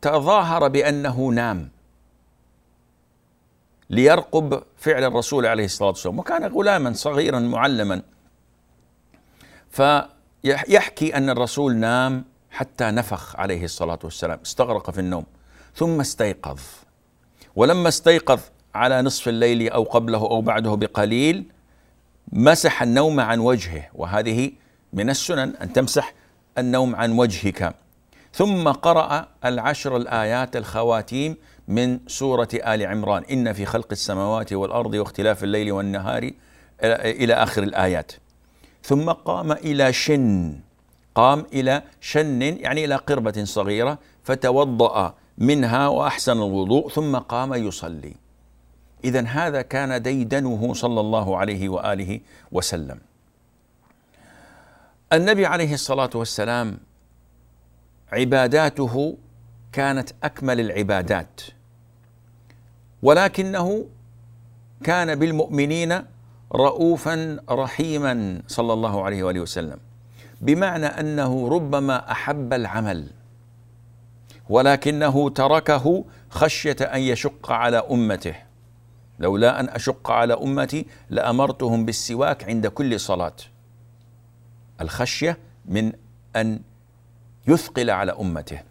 تظاهر 0.01 0.67
بأنه 0.67 1.27
نام 1.27 1.69
ليرقب 3.89 4.63
فعل 4.77 5.03
الرسول 5.03 5.45
عليه 5.45 5.65
الصلاة 5.65 5.89
والسلام. 5.89 6.19
وكان 6.19 6.43
غلاما 6.43 6.93
صغيرا 6.93 7.39
معلما. 7.39 8.01
فيحكي 9.69 11.17
أن 11.17 11.29
الرسول 11.29 11.75
نام 11.75 12.25
حتى 12.51 12.85
نفخ 12.85 13.35
عليه 13.35 13.63
الصلاة 13.63 13.99
والسلام 14.03 14.39
استغرق 14.45 14.91
في 14.91 14.99
النوم 14.99 15.25
ثم 15.75 15.99
استيقظ. 15.99 16.59
ولما 17.55 17.87
استيقظ 17.87 18.39
على 18.75 19.01
نصف 19.01 19.27
الليل 19.27 19.69
أو 19.69 19.83
قبله 19.83 20.17
أو 20.17 20.41
بعده 20.41 20.75
بقليل 20.75 21.51
مسح 22.31 22.81
النوم 22.81 23.19
عن 23.19 23.39
وجهه. 23.39 23.89
وهذه 23.93 24.51
من 24.93 25.09
السنن 25.09 25.55
أن 25.55 25.73
تمسح 25.73 26.13
النوم 26.57 26.95
عن 26.95 27.11
وجهك. 27.11 27.75
ثم 28.35 28.67
قرأ 28.67 29.27
العشر 29.45 29.97
الآيات 29.97 30.55
الخواتيم 30.55 31.37
من 31.67 31.99
سورة 32.07 32.47
آل 32.53 32.85
عمران. 32.85 33.23
إن 33.23 33.53
في 33.53 33.65
خلق 33.65 33.87
السماوات 33.91 34.53
والأرض 34.53 34.93
واختلاف 34.93 35.43
الليل 35.43 35.71
والنهار 35.71 36.31
إلى 36.83 37.33
آخر 37.33 37.63
الآيات. 37.63 38.11
ثم 38.83 39.11
قام 39.11 39.51
إلى 39.51 39.93
شن. 39.93 40.59
قام 41.15 41.45
إلى 41.53 41.81
شن 42.01 42.41
يعني 42.41 42.85
إلى 42.85 42.95
قربة 42.95 43.43
صغيرة 43.43 43.99
فتوضأ 44.23 45.13
منها 45.37 45.87
وأحسن 45.87 46.37
الوضوء 46.37 46.89
ثم 46.89 47.17
قام 47.17 47.53
يصلي. 47.53 48.13
إذا 49.03 49.21
هذا 49.21 49.61
كان 49.61 50.01
ديدنه 50.01 50.73
صلى 50.73 50.99
الله 50.99 51.37
عليه 51.37 51.69
وآله 51.69 52.19
وسلم. 52.51 52.99
النبي 55.13 55.45
عليه 55.45 55.73
الصلاة 55.73 56.09
والسلام 56.15 56.77
عباداته 58.11 59.17
كانت 59.71 60.09
أكمل 60.23 60.59
العبادات. 60.59 61.41
ولكنه 63.01 63.85
كان 64.83 65.15
بالمؤمنين 65.15 66.01
رؤوفا 66.51 67.39
رحيما 67.49 68.41
صلى 68.47 68.73
الله 68.73 69.03
عليه 69.03 69.23
وآله 69.23 69.39
وسلم 69.39 69.77
بمعنى 70.41 70.85
أنه 70.85 71.49
ربما 71.49 72.11
أحب 72.11 72.53
العمل 72.53 73.07
ولكنه 74.49 75.29
تركه 75.29 76.05
خشية 76.29 76.75
أن 76.81 77.01
يشق 77.01 77.51
على 77.51 77.77
أمته. 77.77 78.35
لولا 79.19 79.59
أن 79.59 79.69
أشق 79.69 80.11
على 80.11 80.33
أمتي 80.33 80.85
لأمرتهم 81.09 81.85
بالسواك 81.85 82.43
عند 82.43 82.67
كل 82.67 82.99
صلاة. 82.99 83.35
الخشية 84.81 85.37
من 85.65 85.91
أن 86.35 86.59
يثقل 87.47 87.89
على 87.89 88.11
أمته. 88.11 88.61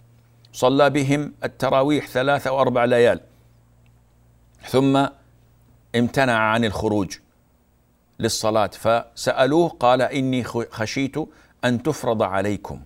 صلى 0.52 0.90
بهم 0.90 1.32
التراويح 1.44 2.06
ثلاثة 2.06 2.50
أو 2.50 2.60
أربع 2.60 2.84
ليال. 2.84 3.20
ثم 4.68 5.06
امتنع 5.96 6.38
عن 6.38 6.64
الخروج 6.64 7.18
للصلاة. 8.18 8.66
فسألوه 8.66 9.68
قال 9.68 10.02
إني 10.02 10.44
خشيت 10.44 11.16
أن 11.64 11.82
تفرض 11.82 12.22
عليكم. 12.22 12.80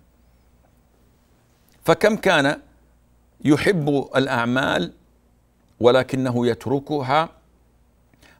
فكم 1.84 2.16
كان 2.16 2.60
يحب 3.44 4.08
الأعمال 4.16 4.92
ولكنه 5.80 6.46
يتركها 6.46 7.28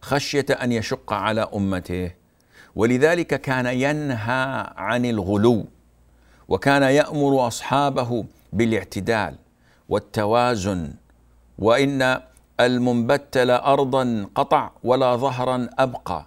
خشية 0.00 0.47
أن 0.50 0.73
يشق 0.73 1.12
على 1.12 1.49
أمته. 1.55 2.11
ولذلك 2.76 3.40
كان 3.40 3.67
ينهى 3.67 4.73
عن 4.76 5.05
الغلو. 5.05 5.67
وكان 6.49 6.83
يأمر 6.83 7.47
أصحابه 7.47 8.25
بالاعتدال 8.52 9.35
والتوازن 9.88 10.93
وإن 11.59 12.21
المنبت 12.61 13.38
لا 13.38 13.73
أرضا 13.73 14.26
قطع 14.35 14.71
ولا 14.85 15.17
ظهرا 15.17 15.69
أبقى. 15.78 16.26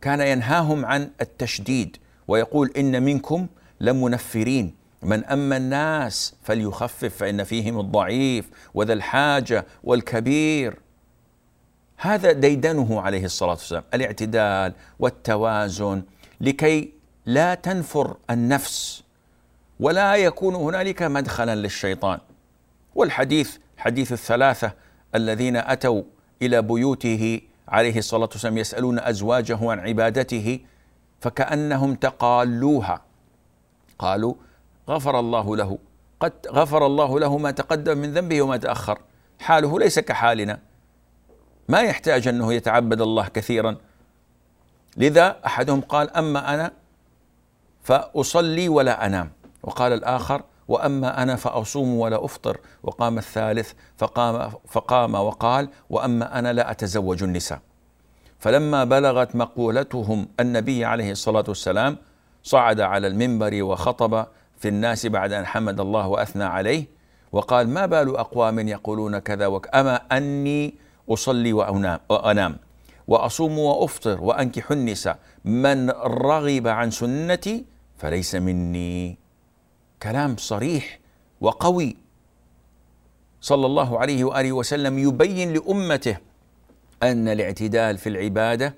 كان 0.00 0.20
ينهاهم 0.20 0.84
عن 0.86 1.10
التشديد 1.20 1.96
ويقول 2.28 2.70
إن 2.76 3.02
منكم 3.02 3.46
لمنفرين 3.80 4.74
من 5.02 5.24
أما 5.24 5.56
الناس 5.56 6.34
فليخفف 6.42 7.16
فإن 7.16 7.44
فيهم 7.44 7.80
الضعيف 7.80 8.50
وذا 8.74 8.92
الحاجة 8.92 9.66
والكبير. 9.84 10.78
هذا 11.96 12.32
ديدنه 12.32 13.00
عليه 13.00 13.24
الصلاة 13.24 13.50
والسلام 13.50 13.82
الاعتدال 13.94 14.72
والتوازن 14.98 16.02
لكي 16.40 16.92
لا 17.26 17.54
تنفر 17.54 18.16
النفس. 18.30 19.02
ولا 19.80 20.16
يكون 20.16 20.54
هنالك 20.54 21.02
مدخلا 21.02 21.54
للشيطان. 21.54 22.18
والحديث 22.94 23.56
حديث 23.76 24.12
الثلاثة 24.12 24.72
الذين 25.14 25.56
أتوا 25.56 26.02
إلى 26.42 26.62
بيوته 26.62 27.40
عليه 27.68 27.98
الصلاة 27.98 28.28
والسلام 28.32 28.58
يسألون 28.58 28.98
أزواجه 28.98 29.70
عن 29.70 29.80
عبادته 29.80 30.60
فكأنهم 31.20 31.94
تقالوها. 31.94 33.02
قالوا 33.98 34.34
غفر 34.88 35.20
الله 35.20 35.56
له 35.56 35.78
قد 36.20 36.32
غفر 36.48 36.86
الله 36.86 37.20
له 37.20 37.38
ما 37.38 37.50
تقدم 37.50 37.98
من 37.98 38.14
ذنبه 38.14 38.42
وما 38.42 38.56
تأخر. 38.56 38.98
حاله 39.40 39.78
ليس 39.78 39.98
كحالنا. 39.98 40.60
ما 41.68 41.80
يحتاج 41.80 42.28
أنه 42.28 42.52
يتعبد 42.52 43.00
الله 43.00 43.28
كثيرا. 43.28 43.76
لذا 44.96 45.36
أحدهم 45.46 45.80
قال 45.80 46.16
أما 46.16 46.54
أنا 46.54 46.72
فأصلي 47.82 48.68
ولا 48.68 49.06
أنام. 49.06 49.39
وقال 49.62 49.92
الآخر 49.92 50.42
وأما 50.68 51.22
أنا 51.22 51.36
فأصوم 51.36 51.94
ولا 51.98 52.24
أفطر 52.24 52.60
وقام 52.82 53.18
الثالث 53.18 53.72
فقام, 53.98 54.50
فقام 54.68 55.14
وقال 55.14 55.68
وأما 55.90 56.38
أنا 56.38 56.52
لا 56.52 56.70
أتزوج 56.70 57.22
النساء. 57.22 57.60
فلما 58.38 58.84
بلغت 58.84 59.36
مقولتهم 59.36 60.28
النبي 60.40 60.84
عليه 60.84 61.12
الصلاة 61.12 61.44
والسلام 61.48 61.96
صعد 62.42 62.80
على 62.80 63.06
المنبر 63.06 63.62
وخطب 63.62 64.26
في 64.58 64.68
الناس 64.68 65.06
بعد 65.06 65.32
أن 65.32 65.46
حمد 65.46 65.80
الله 65.80 66.08
وأثنى 66.08 66.44
عليه 66.44 66.84
وقال 67.32 67.68
ما 67.68 67.86
بال 67.86 68.16
أقوام 68.16 68.68
يقولون 68.68 69.18
كذا 69.18 69.60
أما 69.74 69.96
أني 69.96 70.74
أصلي 71.08 71.52
وأنام 71.52 72.56
وأصوم 73.08 73.58
وأفطر 73.58 74.24
وأنكح 74.24 74.70
النساء. 74.70 75.18
من 75.44 75.90
رغب 75.90 76.68
عن 76.68 76.90
سنتي 76.90 77.64
فليس 77.96 78.34
مني. 78.34 79.18
كلام 80.02 80.36
صريح 80.36 80.98
وقوي. 81.40 81.96
صلى 83.40 83.66
الله 83.66 83.98
عليه 83.98 84.24
وآله 84.24 84.52
وسلم 84.52 84.98
يبين 84.98 85.52
لأمته 85.52 86.16
أن 87.02 87.28
الاعتدال 87.28 87.98
في 87.98 88.08
العبادة 88.08 88.74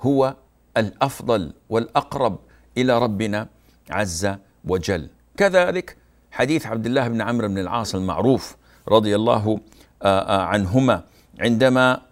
هو 0.00 0.36
الأفضل 0.76 1.52
والأقرب 1.68 2.38
إلى 2.76 2.98
ربنا 2.98 3.48
عز 3.90 4.34
وجل. 4.64 5.08
كذلك 5.36 5.96
حديث 6.30 6.66
عبد 6.66 6.86
الله 6.86 7.08
بن 7.08 7.22
عمرو 7.22 7.48
بن 7.48 7.58
العاص 7.58 7.94
المعروف 7.94 8.56
رضي 8.88 9.16
الله 9.16 9.60
عنهما 10.28 11.04
عندما 11.40 12.02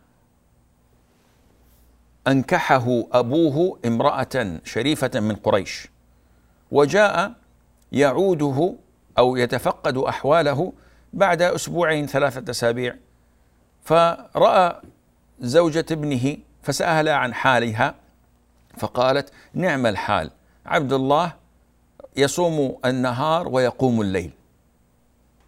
أنكحه 2.29 3.05
أبوه 3.13 3.79
امرأة 3.87 4.61
شريفة 4.65 5.21
من 5.21 5.37
قريش 5.37 5.89
وجاء 6.71 7.35
يعوده 7.95 8.75
أو 9.19 9.37
يتفقد 9.37 9.97
أحواله 9.97 10.73
بعد 11.13 11.43
أسبوعين 11.43 12.07
ثلاثة 12.07 12.51
أسابيع. 12.51 12.97
فرأى 13.85 14.81
زوجة 15.41 15.85
ابنه 15.91 16.37
فسأل 16.63 17.09
عن 17.09 17.35
حالها 17.35 17.95
فقالت 18.77 19.33
نعم 19.55 19.87
الحال 19.87 20.31
عبد 20.67 20.93
الله 20.93 21.33
يصوم 22.17 22.77
النهار 22.85 23.49
ويقوم 23.49 24.01
الليل. 24.01 24.31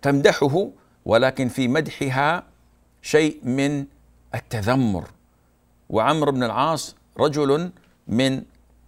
تمدحه 0.02 0.68
ولكن 1.04 1.48
في 1.48 1.68
مدحها 1.68 2.42
شيء 3.02 3.40
من 3.42 3.86
التذمر. 4.34 5.04
وعمرو 5.88 6.32
بن 6.32 6.42
العاص 6.42 6.96
رجل 7.18 7.70
من 8.08 8.42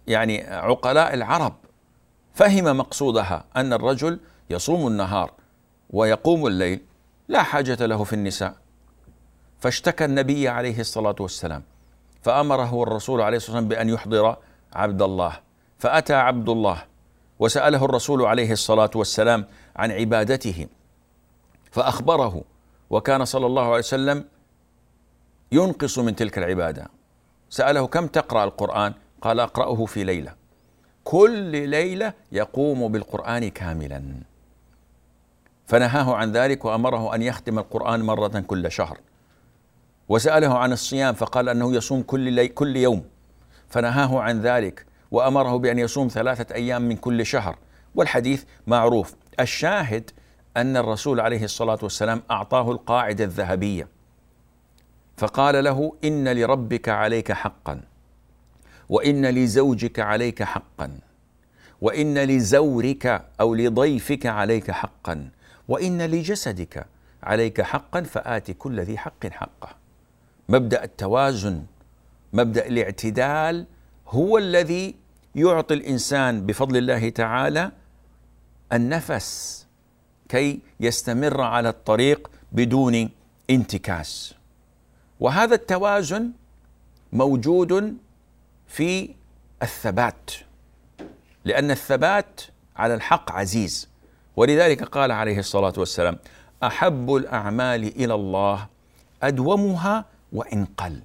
يعني 0.07 0.43
عقلاء 0.47 1.13
العرب. 1.13 1.53
فهم 2.39 2.77
مقصودها 2.77 3.43
أن 3.55 3.73
الرجل 3.73 4.19
يصوم 4.49 4.87
النهار 4.87 5.31
ويقوم 5.89 6.47
الليل 6.47 6.79
لا 7.27 7.43
حاجة 7.43 7.85
له 7.85 8.03
في 8.03 8.13
النساء. 8.13 8.55
فاشتكى 9.59 10.05
النبي 10.05 10.47
عليه 10.47 10.79
الصلاة 10.79 11.15
والسلام 11.19 11.63
فأمره 12.21 12.83
الرسول 12.83 13.21
عليه 13.21 13.37
الصلاة 13.37 13.55
والسلام 13.55 13.67
بأن 13.67 13.89
يحضر 13.89 14.37
عبد 14.73 15.01
الله. 15.01 15.39
فأتى 15.77 16.13
عبد 16.13 16.49
الله 16.49 16.83
وسأله 17.39 17.85
الرسول 17.85 18.25
عليه 18.25 18.51
الصلاة 18.51 18.91
والسلام 18.95 19.45
عن 19.75 19.91
عبادته 19.91 20.67
فأخبره 21.71 22.41
وكان 22.89 23.25
صلى 23.25 23.45
الله 23.45 23.63
عليه 23.63 23.77
وسلم 23.77 24.25
ينقص 25.51 25.99
من 25.99 26.15
تلك 26.15 26.37
العبادة. 26.37 26.87
سأله 27.49 27.87
كم 27.87 28.07
تقرأ 28.07 28.43
القرآن؟ 28.43 28.93
قال 29.21 29.39
أقرأه 29.39 29.85
في 29.85 30.03
ليلة. 30.03 30.38
كل 31.09 31.69
ليلة 31.69 32.13
يقوم 32.31 32.91
بالقرآن 32.91 33.49
كاملا. 33.49 34.03
فنهاه 35.67 36.15
عن 36.15 36.31
ذلك 36.31 36.65
وأمره 36.65 37.15
أن 37.15 37.21
يختم 37.21 37.59
القرآن 37.59 38.01
مرة 38.01 38.39
كل 38.39 38.71
شهر. 38.71 38.97
وسأله 40.09 40.57
عن 40.57 40.71
الصيام 40.71 41.13
فقال 41.13 41.49
أنه 41.49 41.73
يصوم 41.73 42.01
كل 42.01 42.19
لي 42.19 42.47
كل 42.47 42.75
يوم. 42.77 43.05
فنهاه 43.69 44.19
عن 44.19 44.41
ذلك 44.41 44.85
وأمره 45.11 45.57
بأن 45.57 45.79
يصوم 45.79 46.07
ثلاثة 46.07 46.55
أيام 46.55 46.81
من 46.81 46.95
كل 46.95 47.25
شهر. 47.25 47.57
والحديث 47.95 48.43
معروف. 48.67 49.15
الشاهد 49.39 50.11
أن 50.57 50.77
الرسول 50.77 51.19
عليه 51.19 51.43
الصلاة 51.43 51.79
والسلام 51.83 52.23
أعطاه 52.31 52.71
القاعدة 52.71 53.23
الذهبية. 53.23 53.87
فقال 55.17 55.63
له 55.63 55.93
إن 56.03 56.27
لربك 56.37 56.89
عليك 56.89 57.31
حقا. 57.31 57.81
وإن 58.89 59.25
لزوجك 59.25 59.99
عليك 59.99 60.43
حقا. 60.43 60.99
وإن 61.81 62.17
لزورك 62.17 63.25
أو 63.41 63.55
لضيفك 63.55 64.25
عليك 64.25 64.71
حقا. 64.71 65.29
وإن 65.67 66.01
لجسدك 66.01 66.85
عليك 67.23 67.61
حقا 67.61 68.01
فآت 68.01 68.51
كل 68.51 68.79
ذي 68.79 68.97
حق 68.97 69.27
حقه. 69.27 69.69
مبدأ 70.49 70.83
التوازن 70.83 71.63
مبدأ 72.33 72.67
الاعتدال 72.67 73.65
هو 74.07 74.37
الذي 74.37 74.95
يعطي 75.35 75.73
الإنسان 75.73 76.45
بفضل 76.45 76.77
الله 76.77 77.09
تعالى 77.09 77.71
النفس 78.73 79.65
كي 80.29 80.59
يستمر 80.79 81.41
على 81.41 81.69
الطريق 81.69 82.31
بدون 82.51 83.09
انتكاس. 83.49 84.33
وهذا 85.19 85.55
التوازن 85.55 86.31
موجود 87.13 87.97
في 88.69 89.15
الثبات. 89.63 90.31
لأن 91.45 91.71
الثبات 91.71 92.41
على 92.75 92.93
الحق 92.93 93.31
عزيز. 93.31 93.89
ولذلك 94.35 94.83
قال 94.83 95.11
عليه 95.11 95.39
الصلاة 95.39 95.73
والسلام 95.77 96.17
أحب 96.63 97.15
الأعمال 97.15 97.83
إلى 97.83 98.13
الله 98.13 98.67
أدومها 99.23 100.05
وإن 100.33 100.65
قل. 100.65 101.01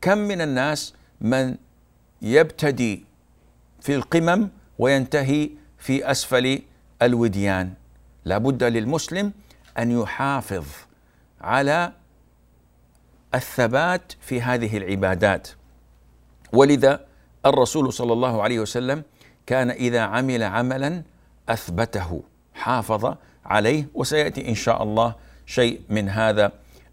كم 0.00 0.18
من 0.18 0.40
الناس 0.40 0.94
من 1.20 1.56
يبتدي 2.22 3.04
في 3.80 3.94
القمم 3.94 4.48
وينتهي 4.78 5.50
في 5.78 6.10
أسفل 6.10 6.62
الوديان. 7.02 7.74
لابد 8.24 8.64
للمسلم 8.64 9.32
أن 9.78 10.00
يحافظ 10.00 10.66
على 11.40 11.92
الثبات 13.36 14.12
في 14.20 14.42
هذه 14.42 14.76
العبادات. 14.76 15.48
ولذا 16.52 17.00
الرسول 17.46 17.92
صلى 17.92 18.12
الله 18.12 18.42
عليه 18.42 18.60
وسلم 18.60 19.02
كان 19.46 19.70
إذا 19.70 20.00
عمل 20.00 20.42
عملا 20.42 21.02
أثبته 21.48 22.22
حافظ 22.54 23.14
عليه 23.44 23.88
وسيأتي 23.94 24.48
إن 24.48 24.54
شاء 24.54 24.82
الله 24.82 25.14
شيء 25.46 25.80
من 25.88 26.08
هذا 26.08 26.52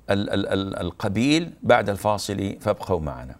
القبيل 0.10 1.54
بعد 1.64 1.90
الفاصل 1.90 2.56
فابقوا 2.62 3.00
معنا. 3.00 3.36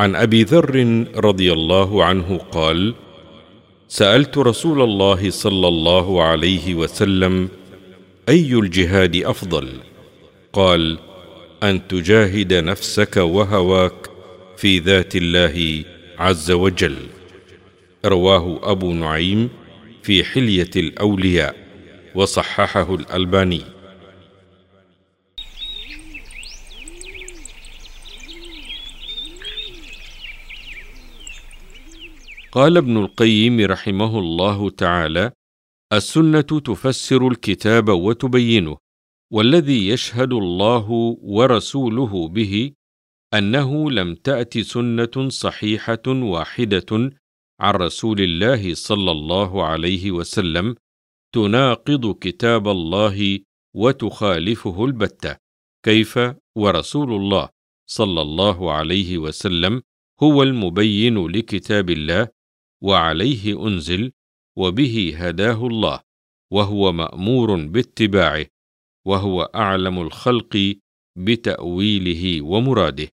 عن 0.00 0.16
أبي 0.16 0.42
ذر 0.42 1.04
رضي 1.16 1.52
الله 1.52 2.04
عنه 2.04 2.38
قال 2.52 2.94
سألت 3.88 4.38
رسول 4.38 4.82
الله 4.82 5.30
صلى 5.30 5.68
الله 5.68 6.22
عليه 6.22 6.74
وسلم 6.74 7.48
أي 8.28 8.54
الجهاد 8.54 9.16
أفضل؟ 9.16 9.68
قال 10.52 10.98
أن 11.62 11.88
تجاهد 11.88 12.54
نفسك 12.54 13.16
وهواك 13.16 14.10
في 14.56 14.78
ذات 14.78 15.16
الله 15.16 15.84
عز 16.18 16.50
وجل. 16.50 16.96
رواه 18.04 18.60
أبو 18.62 18.92
نعيم 18.92 19.48
في 20.02 20.24
حلية 20.24 20.70
الأولياء 20.76 21.56
وصححه 22.14 22.94
الألباني. 22.94 23.62
قال 32.52 32.76
ابن 32.76 32.96
القيم 32.96 33.60
رحمه 33.60 34.18
الله 34.18 34.70
تعالى 34.70 35.32
السنة 35.92 36.40
تفسر 36.40 37.28
الكتاب 37.28 37.88
وتبينه 37.88 38.76
والذي 39.32 39.88
يشهد 39.88 40.32
الله 40.32 40.90
ورسوله 41.22 42.28
به 42.28 42.72
أنه 43.34 43.90
لم 43.90 44.14
تأت 44.14 44.58
سنة 44.58 45.28
صحيحة 45.28 46.02
واحدة 46.06 47.10
عن 47.60 47.74
رسول 47.74 48.20
الله 48.20 48.74
صلى 48.74 49.10
الله 49.10 49.64
عليه 49.64 50.10
وسلم 50.10 50.74
تناقض 51.34 52.14
كتاب 52.20 52.68
الله 52.68 53.38
وتخالفه 53.76 54.84
البتة 54.84 55.36
كيف؟ 55.84 56.18
ورسول 56.56 57.12
الله 57.12 57.48
صلى 57.86 58.22
الله 58.22 58.72
عليه 58.72 59.18
وسلم 59.18 59.82
هو 60.22 60.42
المبين 60.42 61.26
لكتاب 61.26 61.90
الله 61.90 62.39
وعليه 62.82 63.66
أنزل 63.66 64.12
وبه 64.56 65.14
هداه 65.16 65.66
الله 65.66 66.00
وهو 66.52 66.92
مأمور 66.92 67.66
باتباعه 67.66 68.46
وهو 69.06 69.42
أعلم 69.42 70.00
الخلق 70.00 70.76
بتأويله 71.16 72.42
ومراده. 72.42 73.08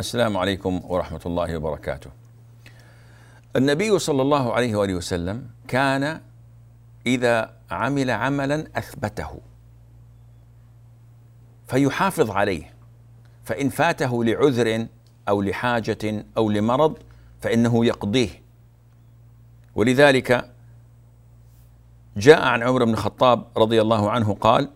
السلام 0.00 0.36
عليكم 0.36 0.80
ورحمة 0.84 1.20
الله 1.26 1.56
وبركاته. 1.56 2.10
النبي 3.56 3.98
صلى 3.98 4.22
الله 4.22 4.52
عليه 4.52 4.76
وآله 4.76 4.94
وسلم 4.94 5.50
كان 5.68 6.20
إذا 7.06 7.56
عمل 7.70 8.10
عملا 8.10 8.66
أثبته. 8.76 9.40
فيحافظ 11.66 12.30
عليه. 12.30 12.74
فإن 13.44 13.68
فاته 13.68 14.24
لعذر 14.24 14.86
أو 15.28 15.42
لحاجة 15.42 16.24
أو 16.36 16.50
لمرض 16.50 16.98
فإنه 17.40 17.86
يقضيه. 17.86 18.28
ولذلك 19.74 20.50
جاء 22.16 22.42
عن 22.42 22.62
عمر 22.62 22.84
بن 22.84 22.92
الخطاب 22.92 23.46
رضي 23.56 23.80
الله 23.80 24.10
عنه 24.10 24.34
قال 24.34 24.68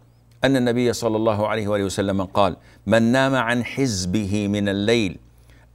أن 0.45 0.57
النبي 0.57 0.93
صلى 0.93 1.17
الله 1.17 1.49
عليه 1.49 1.69
وآله 1.69 1.85
وسلم 1.85 2.23
قال 2.23 2.57
من 2.87 3.03
نام 3.03 3.35
عن 3.35 3.65
حزبه 3.65 4.49
من 4.49 4.69
الليل 4.69 5.19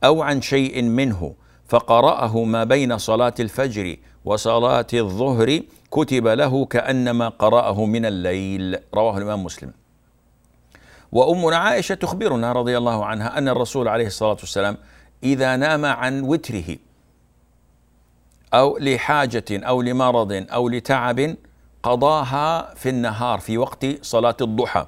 أو 0.03 0.21
عن 0.21 0.41
شيء 0.41 0.81
منه 0.81 1.33
فقرأه 1.67 2.43
ما 2.43 2.63
بين 2.63 2.97
صلاة 2.97 3.33
الفجر 3.39 3.97
وصلاة 4.25 4.87
الظهر 4.93 5.61
كتب 5.91 6.27
له 6.27 6.65
كأنما 6.65 7.29
قرأه 7.29 7.85
من 7.85 8.05
الليل. 8.05 8.79
رواه 8.93 9.17
الإمام 9.17 9.43
مسلم. 9.43 9.71
وأمنا 11.11 11.57
عائشة 11.57 11.95
تخبرنا 11.95 12.51
رضي 12.51 12.77
الله 12.77 13.05
عنها 13.05 13.37
أن 13.37 13.49
الرسول 13.49 13.87
عليه 13.87 14.07
الصلاة 14.07 14.37
والسلام 14.39 14.77
إذا 15.23 15.55
نام 15.55 15.85
عن 15.85 16.21
وتره 16.21 16.77
أو 18.53 18.77
لحاجة 18.77 19.45
أو 19.51 19.81
لمرض 19.81 20.45
أو 20.53 20.69
لتعب 20.69 21.35
قضاها 21.83 22.73
في 22.73 22.89
النهار 22.89 23.39
في 23.39 23.57
وقت 23.57 23.85
صلاة 24.01 24.37
الضحى 24.41 24.87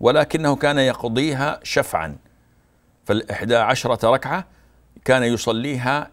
ولكنه 0.00 0.56
كان 0.56 0.78
يقضيها 0.78 1.60
شفعا. 1.62 2.16
فالإحدى 3.04 3.56
عشرة 3.56 4.10
ركعة 4.10 4.46
كان 5.04 5.22
يصليها 5.22 6.10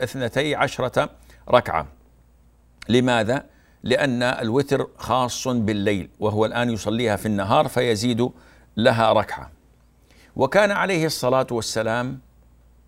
اثنتي 0.00 0.54
عشرة 0.54 1.10
ركعة. 1.50 1.86
لماذا؟ 2.88 3.44
لأن 3.82 4.22
الوتر 4.22 4.86
خاص 4.96 5.48
بالليل 5.48 6.08
وهو 6.20 6.46
الآن 6.46 6.70
يصليها 6.70 7.16
في 7.16 7.26
النهار 7.26 7.68
فيزيد 7.68 8.30
لها 8.76 9.12
ركعة. 9.12 9.50
وكان 10.36 10.70
عليه 10.70 11.06
الصلاة 11.06 11.46
والسلام 11.50 12.20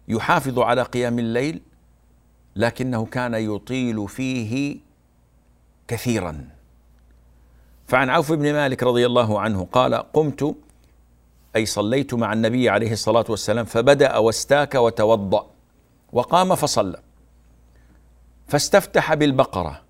يحافظ 0.09 0.59
على 0.59 0.83
قيام 0.83 1.19
الليل 1.19 1.61
لكنه 2.57 3.07
كان 3.07 3.35
يطيل 3.35 4.09
فيه 4.09 4.77
كثيرا. 5.89 6.49
فعن 7.87 8.11
عوف 8.11 8.33
بن 8.33 8.53
مالك 8.53 8.83
رضي 8.83 9.07
الله 9.07 9.41
عنه 9.41 9.69
قال 9.73 9.95
قمت 9.95 10.57
أي 11.57 11.67
صليت 11.67 12.15
مع 12.15 12.33
النبي 12.33 12.69
عليه 12.69 12.93
الصلاة 12.93 13.25
والسلام 13.29 13.65
فبدأ 13.65 14.17
واستاك 14.17 14.75
وتوضأ 14.75 15.47
وقام 16.13 16.55
فصلى. 16.55 17.06
فاستفتح 18.49 19.15
بالبقرة. 19.15 19.81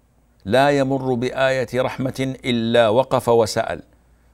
لا 0.45 0.71
يمر 0.71 1.15
بآية 1.15 1.69
رحمة 1.75 2.35
إلا 2.45 2.89
وقف 2.89 3.29
وسأل 3.29 3.83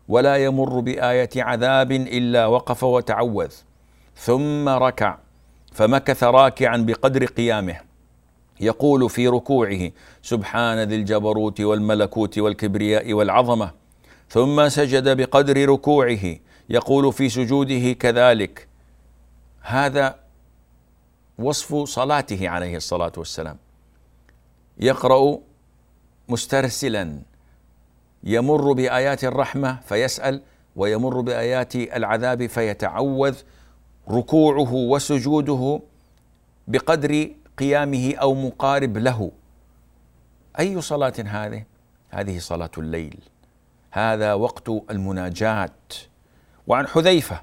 ولا 0.08 0.36
يمر 0.36 0.80
بآية 0.80 1.30
عذاب 1.36 1.92
إلا 1.92 2.46
وقف 2.46 2.84
وتعوذ. 2.84 3.52
ثم 4.16 4.68
ركع 4.68 5.18
فمكث 5.72 6.24
راكعا 6.24 6.76
بقدر 6.76 7.24
قيامه. 7.24 7.76
يقول 8.60 9.10
في 9.10 9.28
ركوعه 9.28 9.90
سبحان 10.22 10.78
ذي 10.78 10.96
الجبروت 10.96 11.60
والملكوت 11.60 12.38
والكبرياء 12.38 13.12
والعظمة. 13.12 13.70
ثم 14.28 14.68
سجد 14.68 15.16
بقدر 15.16 15.68
ركوعه. 15.68 16.36
يقول 16.68 17.12
في 17.12 17.28
سجوده 17.28 17.92
كذلك. 17.92 18.68
هذا 19.60 20.18
وصف 21.38 21.74
صلاته 21.74 22.48
عليه 22.48 22.76
الصلاة 22.76 23.12
والسلام. 23.16 23.56
يقرأ 24.78 25.38
مسترسلا 26.28 27.22
يمر 28.24 28.72
بآيات 28.72 29.24
الرحمة 29.24 29.80
فيسأل 29.80 30.42
ويمر 30.76 31.20
بآيات 31.20 31.76
العذاب 31.76 32.46
فيتعوذ. 32.46 33.36
ركوعه 34.10 34.72
وسجوده 34.74 35.80
بقدر 36.68 37.30
قيامه 37.58 38.14
أو 38.14 38.34
مقارب 38.34 38.98
له. 38.98 39.30
أي 40.58 40.80
صلاة 40.80 41.12
هذه؟ 41.18 41.64
هذه 42.10 42.38
صلاة 42.38 42.70
الليل. 42.78 43.18
هذا 43.90 44.34
وقت 44.34 44.68
المناجاة. 44.68 45.70
وعن 46.66 46.86
حذيفة 46.86 47.40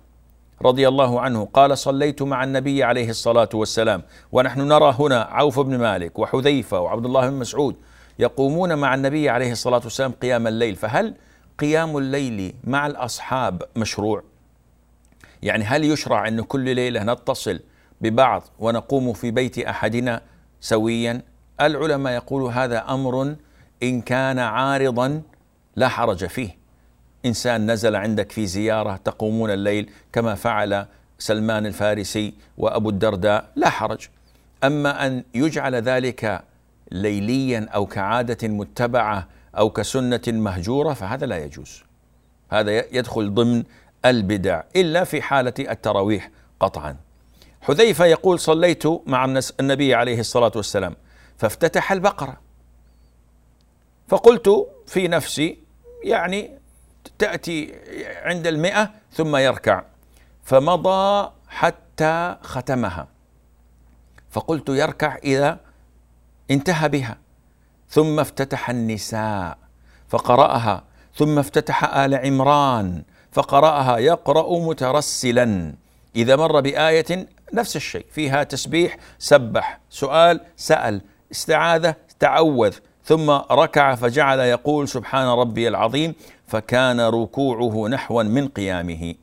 رضي 0.62 0.88
الله 0.88 1.22
عنه 1.22 1.46
قال 1.46 1.78
صليت 1.78 2.22
مع 2.22 2.44
النبي 2.44 2.84
عليه 2.84 3.10
الصلاة 3.10 3.50
والسلام. 3.54 4.04
ونحن 4.32 4.62
نرى 4.62 4.96
هنا 5.00 5.22
عوف 5.22 5.60
بن 5.60 5.78
مالك 5.78 6.20
وحذيفة 6.20 6.80
وعبد 6.80 7.06
الله 7.06 7.30
بن 7.30 7.36
مسعود 7.40 7.76
يقومون 8.20 8.78
مع 8.78 8.96
النبي 8.96 9.30
عليه 9.30 9.52
الصلاة 9.52 9.82
والسلام 9.84 10.12
قيام 10.12 10.48
الليل. 10.48 10.76
فهل 10.76 11.16
قيام 11.60 11.98
الليل 11.98 12.54
مع 12.64 12.88
الأصحاب 12.88 13.64
مشروع؟ 13.76 14.24
يعني 15.42 15.64
هل 15.64 15.84
يشرع 15.84 16.28
أن 16.28 16.42
كل 16.42 16.76
ليلة 16.76 17.04
نتصل 17.04 17.60
ببعض 18.02 18.44
ونقوم 18.60 19.14
في 19.14 19.32
بيت 19.32 19.60
أحدنا 19.60 20.22
سويا؟ 20.62 21.22
العلماء 21.62 22.14
يقول 22.14 22.52
هذا 22.52 22.86
أمر 22.90 23.36
إن 23.84 24.02
كان 24.02 24.40
عارضا 24.40 25.22
لا 25.76 25.88
حرج 25.88 26.26
فيه. 26.26 26.59
إنسان 27.26 27.72
نزل 27.72 27.96
عندك 27.96 28.32
في 28.32 28.46
زيارة 28.46 28.96
تقومون 28.96 29.52
الليل 29.52 29.90
كما 30.14 30.36
فعل 30.36 30.86
سلمان 31.20 31.66
الفارسي 31.66 32.34
وأبو 32.58 32.90
الدرداء 32.90 33.52
لا 33.56 33.70
حرج. 33.70 34.08
أما 34.64 35.06
أن 35.06 35.24
يجعل 35.34 35.76
ذلك 35.76 36.44
ليليا 36.92 37.70
أو 37.76 37.86
كعادة 37.86 38.48
متبعة 38.48 39.28
أو 39.58 39.70
كسنة 39.70 40.22
مهجورة 40.28 40.94
فهذا 40.94 41.26
لا 41.26 41.38
يجوز. 41.38 41.84
هذا 42.50 42.96
يدخل 42.96 43.34
ضمن 43.34 43.64
البدع 44.06 44.64
إلا 44.76 45.04
في 45.04 45.22
حالة 45.22 45.54
التراويح 45.60 46.30
قطعا. 46.60 46.98
حذيفة 47.62 48.06
يقول 48.06 48.40
صليت 48.40 48.84
مع 49.06 49.42
النبي 49.60 49.96
عليه 49.96 50.20
الصلاة 50.20 50.52
والسلام 50.56 50.96
فافتتح 51.38 51.92
البقرة. 51.92 52.38
فقلت 54.08 54.68
في 54.88 55.08
نفسي 55.08 55.58
يعني 56.04 56.59
تأتي 57.20 57.76
عند 58.24 58.48
المئة 58.48 58.92
ثم 59.14 59.36
يركع. 59.36 59.84
فمضى 60.44 61.32
حتى 61.50 62.36
ختمها. 62.42 63.08
فقلت 64.30 64.70
يركع 64.70 65.16
إذا 65.16 65.60
انتهى 66.52 66.90
بها. 66.90 67.18
ثم 67.90 68.20
افتتح 68.20 68.70
النساء 68.70 69.58
فقرأها. 70.10 70.84
ثم 71.16 71.40
افتتح 71.40 71.96
آل 71.96 72.16
عمران 72.16 73.04
فقرأها. 73.32 73.98
يقرأ 73.98 74.60
مترسلا. 74.60 75.74
إذا 76.16 76.36
مر 76.36 76.60
بآية 76.60 77.28
نفس 77.54 77.76
الشيء 77.76 78.06
فيها 78.12 78.44
تسبيح 78.44 78.98
سبح. 79.20 79.80
سؤال 79.90 80.42
سأل. 80.56 81.02
استعاذة 81.32 81.96
تعوذ. 82.20 82.76
ثم 83.04 83.30
ركع 83.32 83.96
فجعل 83.96 84.40
يقول 84.40 84.88
سبحان 84.88 85.28
ربي 85.28 85.68
العظيم. 85.68 86.16
فكان 86.50 87.00
ركوعه 87.00 87.88
نحوا 87.88 88.24
من 88.24 88.48
قيامه. 88.48 89.16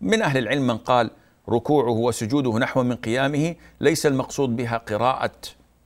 من 0.00 0.22
أهل 0.22 0.38
العلم 0.38 0.66
من 0.66 0.76
قال 0.76 1.10
ركوعه 1.48 1.92
وسجوده 1.98 2.58
نحو 2.58 2.82
من 2.82 2.96
قيامه 2.96 3.54
ليس 3.80 4.06
المقصود 4.06 4.56
بها 4.56 4.76
قراءة 4.76 5.32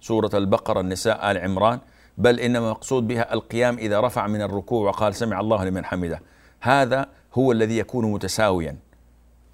سورة 0.01 0.31
البقرة 0.35 0.81
النساء 0.81 1.31
آل 1.31 1.38
عمران 1.38 1.79
بل 2.19 2.41
إنما 2.41 2.67
المقصود 2.67 3.09
بها 3.09 3.35
القيام 3.35 3.79
إذا 3.79 4.01
رفع 4.01 4.27
من 4.27 4.43
الركوع 4.43 4.88
وقال 4.88 5.15
سمع 5.15 5.41
الله 5.41 5.65
لمن 5.65 5.85
حمده. 5.85 6.23
هذا 6.61 7.07
هو 7.35 7.53
الذي 7.53 7.79
يكون 7.79 8.12
متساويا. 8.12 8.77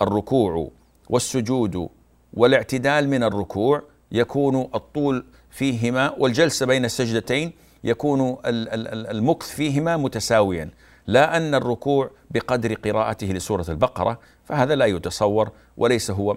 الركوع 0.03 0.71
والسجود 1.09 1.89
والاعتدال 2.35 3.09
من 3.09 3.23
الركوع 3.23 3.83
يكون 4.13 4.69
الطول 4.75 5.25
فيهما 5.51 6.15
والجلسة 6.19 6.67
بين 6.67 6.85
السجدتين 6.85 7.53
يكون 7.85 8.37
المكث 8.45 9.51
فيهما 9.51 9.97
متساويا. 9.97 10.71
لا 11.09 11.37
أن 11.37 11.55
الركوع 11.55 12.11
بقدر 12.31 12.75
قراءته 12.75 13.27
لسورة 13.27 13.65
البقرة 13.69 14.19
فهذا 14.45 14.75
لا 14.75 14.87
يتصور 14.87 15.51
وليس 15.77 16.11
هو 16.11 16.37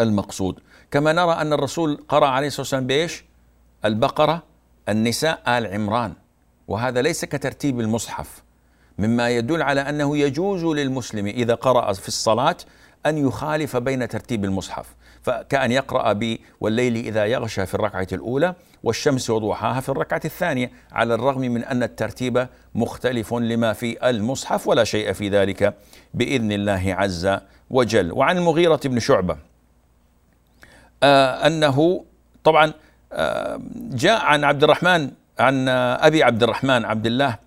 المقصود. 0.00 0.60
كما 0.90 1.12
نرى 1.12 1.32
أن 1.32 1.52
الرسول 1.52 2.04
قرأ 2.08 2.26
عليه 2.26 2.46
الصلاة 2.46 2.60
والسلام 2.60 2.86
بإيش؟ 2.86 3.24
البقرة 3.84 4.42
النساء 4.88 5.58
آل 5.58 5.66
عمران. 5.66 6.12
وهذا 6.68 7.02
ليس 7.02 7.24
كترتيب 7.24 7.80
المصحف 7.80 8.42
مما 8.98 9.30
يدل 9.30 9.62
على 9.62 9.80
أنه 9.80 10.16
يجوز 10.16 10.64
للمسلم 10.64 11.26
إذا 11.26 11.54
قرأ 11.54 11.92
في 11.92 12.08
الصلاة 12.08 12.56
أن 13.06 13.18
يخالف 13.18 13.76
بين 13.76 14.08
ترتيب 14.08 14.44
المصحف. 14.44 14.94
فكأن 15.28 15.72
يقرأ 15.72 16.12
ب 16.12 16.38
والليل 16.60 16.96
إذا 16.96 17.26
يغشى 17.26 17.66
في 17.66 17.74
الركعة 17.74 18.06
الأولى 18.12 18.54
والشمس 18.82 19.30
وضحاها 19.30 19.80
في 19.80 19.88
الركعة 19.88 20.20
الثانية 20.24 20.70
على 20.92 21.14
الرغم 21.14 21.40
من 21.40 21.64
أن 21.64 21.82
الترتيب 21.82 22.48
مختلف 22.74 23.34
لما 23.34 23.72
في 23.72 24.08
المصحف 24.10 24.66
ولا 24.68 24.84
شيء 24.84 25.12
في 25.12 25.28
ذلك 25.28 25.74
بإذن 26.14 26.52
الله 26.52 26.94
عز 26.98 27.38
وجل. 27.70 28.12
وعن 28.12 28.38
المغيرة 28.38 28.80
بن 28.84 28.98
شعبة 28.98 29.36
آه 31.02 31.46
أنه 31.46 32.04
طبعا 32.44 32.72
آه 33.12 33.60
جاء 33.74 34.20
عن 34.24 34.44
عبد 34.44 34.64
الرحمن 34.64 35.10
عن 35.38 35.68
أبي 35.68 36.22
عبد 36.22 36.42
الرحمن 36.42 36.84
عبد 36.84 37.06
الله 37.06 37.38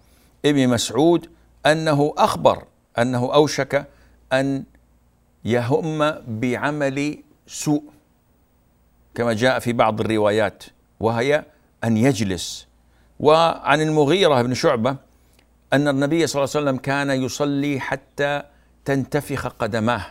ابن 0.46 0.68
مسعود 0.68 1.30
أنه 1.66 2.14
أخبر 2.18 2.64
أنه 3.00 3.34
أوشك 3.34 3.86
أن 4.34 4.64
يهم 5.46 6.14
بعمل 6.28 7.18
سوء 7.48 7.84
كما 9.16 9.34
جاء 9.34 9.60
في 9.60 9.74
بعض 9.74 10.02
الروايات 10.02 10.64
وهي 11.00 11.46
أن 11.84 11.98
يجلس. 11.98 12.68
وعن 13.20 13.82
المغيرة 13.82 14.42
بن 14.42 14.54
شعبة 14.54 14.96
أن 15.74 15.88
النبي 15.88 16.28
صلى 16.28 16.44
الله 16.44 16.52
عليه 16.56 16.66
وسلم 16.66 16.78
كان 16.78 17.10
يصلي 17.10 17.80
حتى 17.80 18.44
تنتفخ 18.86 19.48
قدماه 19.48 20.06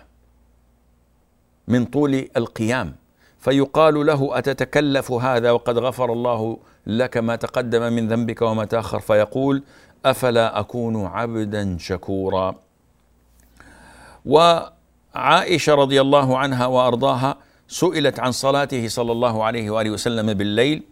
من 1.69 1.85
طول 1.85 2.29
القيام. 2.37 2.95
فيقال 3.39 4.07
له 4.07 4.39
أتتكلف 4.39 5.13
هذا 5.13 5.51
وقد 5.51 5.79
غفر 5.79 6.13
الله 6.13 6.59
لك 6.87 7.17
ما 7.17 7.37
تقدم 7.37 7.93
من 7.93 8.09
ذنبك 8.09 8.43
وما 8.43 8.65
تأخر؟ 8.65 9.01
فيقول 9.01 9.63
أفلا 10.05 10.61
أكون 10.61 11.07
عبدا 11.07 11.77
شكورا؟ 11.79 12.55
و 14.27 14.59
عائشة 15.15 15.75
رضي 15.75 16.01
الله 16.01 16.39
عنها 16.39 16.67
وأرضاها 16.67 17.37
سئلت 17.69 18.21
عن 18.21 18.33
صلاته 18.33 18.89
صلى 18.89 19.13
الله 19.13 19.45
عليه 19.45 19.71
وآله 19.71 19.91
وسلم 19.91 20.35
بالليل 20.35 20.83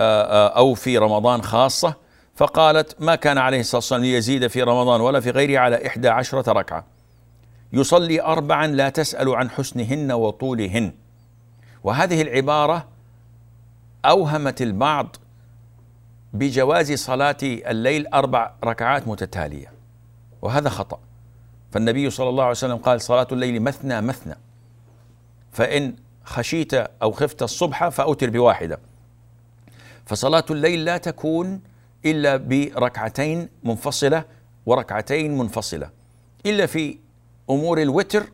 آه، 0.00 0.22
آه، 0.22 0.48
أو 0.48 0.74
في 0.74 0.98
رمضان 0.98 1.42
خاصة 1.42 1.94
فقالت 2.34 2.96
ما 3.00 3.14
كان 3.14 3.38
عليه 3.38 3.60
الصلاة 3.60 3.78
والسلام 3.78 4.02
ليزيد 4.02 4.46
في 4.46 4.62
رمضان 4.62 5.00
ولا 5.00 5.20
في 5.20 5.30
غيره 5.30 5.60
على 5.60 5.86
إحدى 5.86 6.08
عشرة 6.08 6.52
ركعة. 6.52 6.84
يصلي 7.72 8.22
اربعا 8.22 8.66
لا 8.66 8.88
تسأل 8.88 9.34
عن 9.34 9.50
حسنهن 9.50 10.12
وطولهن. 10.12 10.92
وهذه 11.84 12.22
العبارة 12.22 12.88
أوهمت 14.04 14.62
البعض 14.62 15.16
بجواز 16.32 16.92
صلاة 16.92 17.36
الليل 17.42 18.06
أربع 18.06 18.54
ركعات 18.64 19.08
متتالية 19.08 19.72
وهذا 20.42 20.68
خطأ. 20.68 21.07
فالنبي 21.70 22.10
صلى 22.10 22.28
الله 22.28 22.42
عليه 22.42 22.50
وسلم 22.50 22.76
قال 22.76 23.00
صلاة 23.00 23.26
الليل 23.32 23.62
مثنى 23.62 24.00
مثنى. 24.00 24.34
فإن 25.52 25.96
خشيت 26.24 26.74
أو 26.74 27.12
خفت 27.12 27.42
الصبح 27.42 27.88
فأوتر 27.88 28.30
بواحدة. 28.30 28.78
فصلاة 30.06 30.44
الليل 30.50 30.84
لا 30.84 30.96
تكون 30.96 31.60
إلا 32.04 32.36
بركعتين 32.36 33.48
منفصلة 33.62 34.24
وركعتين 34.66 35.38
منفصلة. 35.38 35.90
إلا 36.46 36.66
في 36.66 36.98
أمور 37.50 37.82
الوتر 37.82 38.26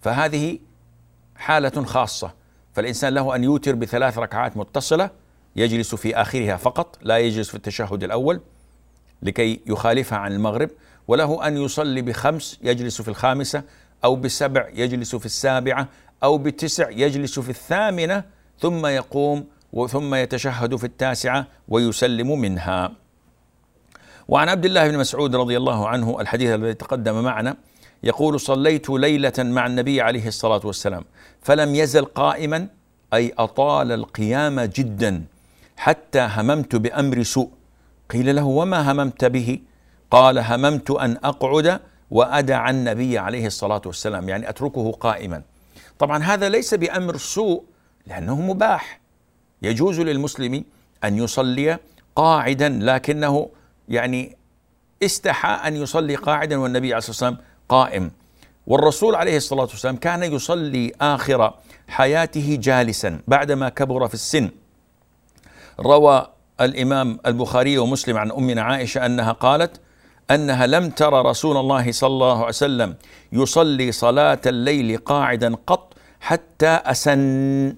فهذه 0.00 0.58
حالة 1.36 1.84
خاصة. 1.84 2.34
فالإنسان 2.72 3.14
له 3.14 3.34
أن 3.36 3.44
يوتر 3.44 3.74
بثلاث 3.74 4.18
ركعات 4.18 4.56
متصلة 4.56 5.10
يجلس 5.56 5.94
في 5.94 6.16
آخرها 6.16 6.56
فقط 6.56 6.98
لا 7.02 7.18
يجلس 7.18 7.48
في 7.48 7.54
التشهد 7.54 8.04
الأول 8.04 8.40
لكي 9.22 9.60
يخالفها 9.66 10.18
عن 10.18 10.32
المغرب. 10.32 10.70
وله 11.08 11.46
أن 11.46 11.56
يصلي 11.56 12.02
بخمس 12.02 12.58
يجلس 12.62 13.02
في 13.02 13.08
الخامسة 13.08 13.62
أو 14.04 14.16
بسبع 14.16 14.68
يجلس 14.74 15.16
في 15.16 15.26
السابعة 15.26 15.88
أو 16.22 16.38
بتسع 16.38 16.90
يجلس 16.90 17.38
في 17.38 17.50
الثامنة 17.50 18.24
ثم 18.60 18.86
يقوم 18.86 19.44
ثم 19.88 20.14
يتشهد 20.14 20.76
في 20.76 20.84
التاسعة 20.84 21.46
ويسلم 21.68 22.40
منها. 22.40 22.92
وعن 24.28 24.48
عبد 24.48 24.64
الله 24.64 24.88
بن 24.88 24.98
مسعود 24.98 25.36
رضي 25.36 25.56
الله 25.56 25.88
عنه 25.88 26.20
الحديث 26.20 26.50
الذي 26.50 26.74
تقدم 26.74 27.24
معنا 27.24 27.56
يقول 28.02 28.40
صليت 28.40 28.90
ليلة 28.90 29.32
مع 29.38 29.66
النبي 29.66 30.00
عليه 30.00 30.28
الصلاة 30.28 30.60
والسلام 30.64 31.04
فلم 31.42 31.74
يزل 31.74 32.04
قائما 32.04 32.68
أي 33.14 33.32
أطال 33.38 33.92
القيام 33.92 34.60
جدا 34.60 35.24
حتى 35.76 36.28
هممت 36.36 36.76
بأمر 36.76 37.22
سوء. 37.22 37.50
قيل 38.10 38.36
له 38.36 38.44
وما 38.44 38.92
هممت 38.92 39.24
به؟ 39.24 39.60
قال 40.10 40.38
هممت 40.38 40.90
أن 40.90 41.18
أقعد 41.24 41.80
وأدع 42.10 42.70
النبي 42.70 43.18
عليه 43.18 43.46
الصلاة 43.46 43.82
والسلام 43.86 44.28
يعني 44.28 44.48
أتركه 44.48 44.92
قائما. 44.92 45.42
طبعا 45.98 46.22
هذا 46.22 46.48
ليس 46.48 46.74
بأمر 46.74 47.16
سوء 47.16 47.64
لأنه 48.06 48.40
مباح. 48.40 49.00
يجوز 49.62 50.00
للمسلم 50.00 50.64
أن 51.04 51.18
يصلي 51.18 51.78
قاعدا 52.16 52.68
لكنه 52.68 53.48
يعني 53.88 54.36
استحى 55.02 55.68
أن 55.68 55.76
يصلي 55.76 56.14
قاعدا 56.14 56.56
والنبي 56.56 56.86
عليه 56.86 56.98
الصلاة 56.98 57.10
والسلام 57.10 57.36
قائم. 57.68 58.10
والرسول 58.66 59.14
عليه 59.14 59.36
الصلاة 59.36 59.62
والسلام 59.62 59.96
كان 59.96 60.22
يصلي 60.22 60.92
آخر 61.00 61.54
حياته 61.88 62.58
جالسا 62.60 63.20
بعدما 63.28 63.68
كبر 63.68 64.08
في 64.08 64.14
السن. 64.14 64.50
روى 65.80 66.26
الإمام 66.60 67.18
البخاري 67.26 67.78
ومسلم 67.78 68.16
عن 68.16 68.30
أمنا 68.30 68.62
عائشة 68.62 69.06
أنها 69.06 69.32
قالت 69.32 69.80
أنها 70.30 70.66
لم 70.66 70.90
ترى 70.90 71.22
رسول 71.22 71.56
الله 71.56 71.92
صلى 71.92 72.08
الله 72.08 72.36
عليه 72.36 72.48
وسلم 72.48 72.94
يصلي 73.32 73.92
صلاة 73.92 74.40
الليل 74.46 74.96
قاعدا 74.96 75.54
قط 75.66 75.94
حتى 76.20 76.68
أسن 76.68 77.76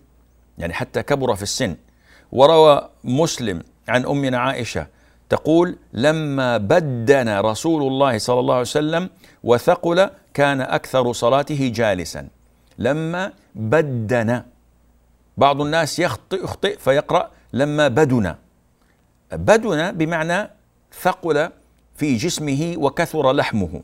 يعني 0.58 0.72
حتى 0.72 1.02
كبر 1.02 1.34
في 1.34 1.42
السن. 1.42 1.76
وروى 2.32 2.88
مسلم 3.04 3.62
عن 3.88 4.06
أمنا 4.06 4.38
عائشة 4.38 4.86
تقول 5.28 5.76
لما 5.92 6.56
بدن 6.56 7.38
رسول 7.38 7.82
الله 7.82 8.18
صلى 8.18 8.40
الله 8.40 8.54
عليه 8.54 8.60
وسلم 8.60 9.10
وثقل 9.44 10.10
كان 10.34 10.60
أكثر 10.60 11.12
صلاته 11.12 11.72
جالسا. 11.74 12.28
لما 12.78 13.32
بدن. 13.54 14.42
بعض 15.36 15.60
الناس 15.60 15.98
يخطئ 15.98 16.44
يخطئ 16.44 16.78
فيقرأ 16.78 17.30
لما 17.52 17.88
بدن. 17.88 18.34
بدن 19.32 19.92
بمعنى 19.92 20.50
ثقل 21.02 21.50
في 21.98 22.16
جسمه 22.16 22.74
وكثر 22.78 23.32
لحمه. 23.32 23.82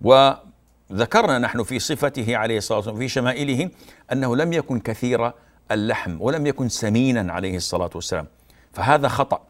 وذكرنا 0.00 1.38
نحن 1.38 1.62
في 1.62 1.78
صفته 1.78 2.36
عليه 2.36 2.58
الصلاة 2.58 2.78
والسلام 2.78 2.98
في 2.98 3.08
شمائله 3.08 3.70
أنه 4.12 4.36
لم 4.36 4.52
يكن 4.52 4.80
كثير 4.80 5.32
اللحم 5.72 6.16
ولم 6.20 6.46
يكن 6.46 6.68
سمينا 6.68 7.32
عليه 7.32 7.56
الصلاة 7.56 7.90
والسلام. 7.94 8.26
فهذا 8.72 9.08
خطأ. 9.08 9.40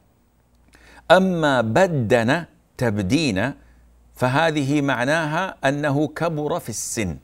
أما 1.10 1.60
بدن 1.60 2.44
تبدين 2.76 3.52
فهذه 4.14 4.80
معناها 4.80 5.56
أنه 5.64 6.08
كبر 6.08 6.60
في 6.60 6.68
السن. 6.68 7.16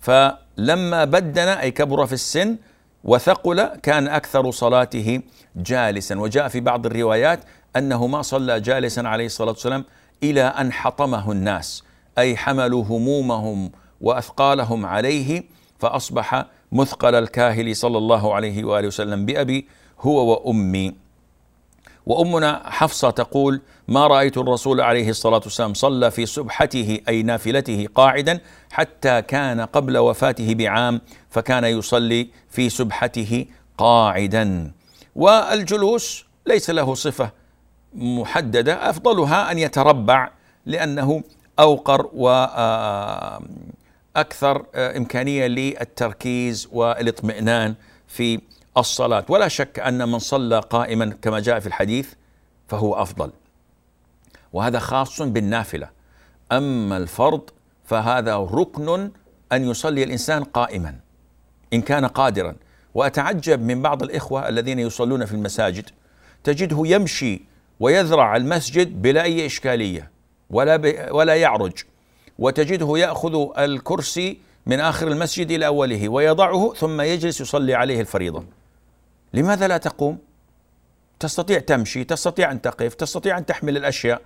فلما 0.00 1.04
بدن 1.04 1.48
أي 1.48 1.70
كبر 1.70 2.06
في 2.06 2.12
السن 2.12 2.56
وثقل 3.04 3.64
كان 3.66 4.08
أكثر 4.08 4.50
صلاته 4.50 5.20
جالسا. 5.56 6.18
وجاء 6.18 6.48
في 6.48 6.60
بعض 6.60 6.86
الروايات 6.86 7.40
أنه 7.76 8.06
ما 8.06 8.22
صلى 8.22 8.60
جالسا 8.60 9.00
عليه 9.00 9.26
الصلاة 9.26 9.50
والسلام 9.50 9.84
إلى 10.22 10.42
أن 10.42 10.72
حطمه 10.72 11.32
الناس 11.32 11.84
أي 12.18 12.36
حملوا 12.36 12.84
همومهم 12.84 13.72
وأثقالهم 14.00 14.86
عليه 14.86 15.44
فأصبح 15.78 16.46
مثقل 16.72 17.14
الكاهل 17.14 17.76
صلى 17.76 17.98
الله 17.98 18.34
عليه 18.34 18.64
وآله 18.64 18.86
وسلم 18.86 19.26
بأبي 19.26 19.66
هو 20.00 20.32
وأمي. 20.32 20.94
وأمنا 22.06 22.62
حفصة 22.70 23.10
تقول 23.10 23.60
ما 23.88 24.06
رأيت 24.06 24.38
الرسول 24.38 24.80
عليه 24.80 25.10
الصلاة 25.10 25.40
والسلام 25.44 25.74
صلى 25.74 26.10
في 26.10 26.26
سبحته 26.26 27.00
أي 27.08 27.22
نافلته 27.22 27.88
قاعدا 27.94 28.40
حتى 28.70 29.22
كان 29.22 29.60
قبل 29.60 29.98
وفاته 29.98 30.54
بعام 30.54 31.00
فكان 31.30 31.64
يصلي 31.64 32.28
في 32.50 32.68
سبحته 32.68 33.46
قاعدا. 33.78 34.72
والجلوس 35.16 36.24
ليس 36.46 36.70
له 36.70 36.94
صفة 36.94 37.30
محددة 37.96 38.90
أفضلها 38.90 39.52
أن 39.52 39.58
يتربع 39.58 40.30
لأنه 40.66 41.22
أوقر 41.58 42.10
وأكثر 42.14 43.46
إمكانية 44.74 45.46
للتركيز 45.46 46.68
والإطمئنان 46.72 47.74
في 48.08 48.40
الصلاة. 48.76 49.24
ولا 49.28 49.48
شك 49.48 49.78
أن 49.78 50.08
من 50.08 50.18
صلى 50.18 50.60
قائما 50.60 51.16
كما 51.22 51.40
جاء 51.40 51.60
في 51.60 51.66
الحديث 51.66 52.12
فهو 52.68 52.94
أفضل. 52.94 53.30
وهذا 54.52 54.78
خاص 54.78 55.22
بالنافلة. 55.22 55.88
أما 56.52 56.96
الفرض 56.96 57.50
فهذا 57.84 58.36
ركن 58.36 59.10
أن 59.52 59.70
يصلي 59.70 60.02
الإنسان 60.02 60.44
قائما 60.44 60.94
إن 61.72 61.82
كان 61.82 62.04
قادرا. 62.04 62.56
وأتعجب 62.94 63.62
من 63.62 63.82
بعض 63.82 64.02
الإخوة 64.02 64.48
الذين 64.48 64.78
يصلون 64.78 65.24
في 65.24 65.32
المساجد 65.32 65.90
تجده 66.44 66.82
يمشي 66.84 67.42
ويذرع 67.80 68.36
المسجد 68.36 69.02
بلا 69.02 69.22
أي 69.22 69.46
إشكالية 69.46 70.10
ولا, 70.50 71.12
ولا 71.12 71.34
يعرج. 71.34 71.72
وتجده 72.38 72.98
يأخذ 72.98 73.58
الكرسي 73.58 74.38
من 74.66 74.80
آخر 74.80 75.08
المسجد 75.08 75.50
إلى 75.50 75.66
أوله 75.66 76.08
ويضعه 76.08 76.74
ثم 76.74 77.00
يجلس 77.00 77.40
يصلي 77.40 77.74
عليه 77.74 78.00
الفريضة. 78.00 78.44
لماذا 79.34 79.68
لا 79.68 79.76
تقوم؟ 79.76 80.18
تستطيع 81.20 81.58
تمشي 81.58 82.04
تستطيع 82.04 82.52
أن 82.52 82.62
تقف 82.62 82.94
تستطيع 82.94 83.38
أن 83.38 83.46
تحمل 83.46 83.76
الأشياء. 83.76 84.22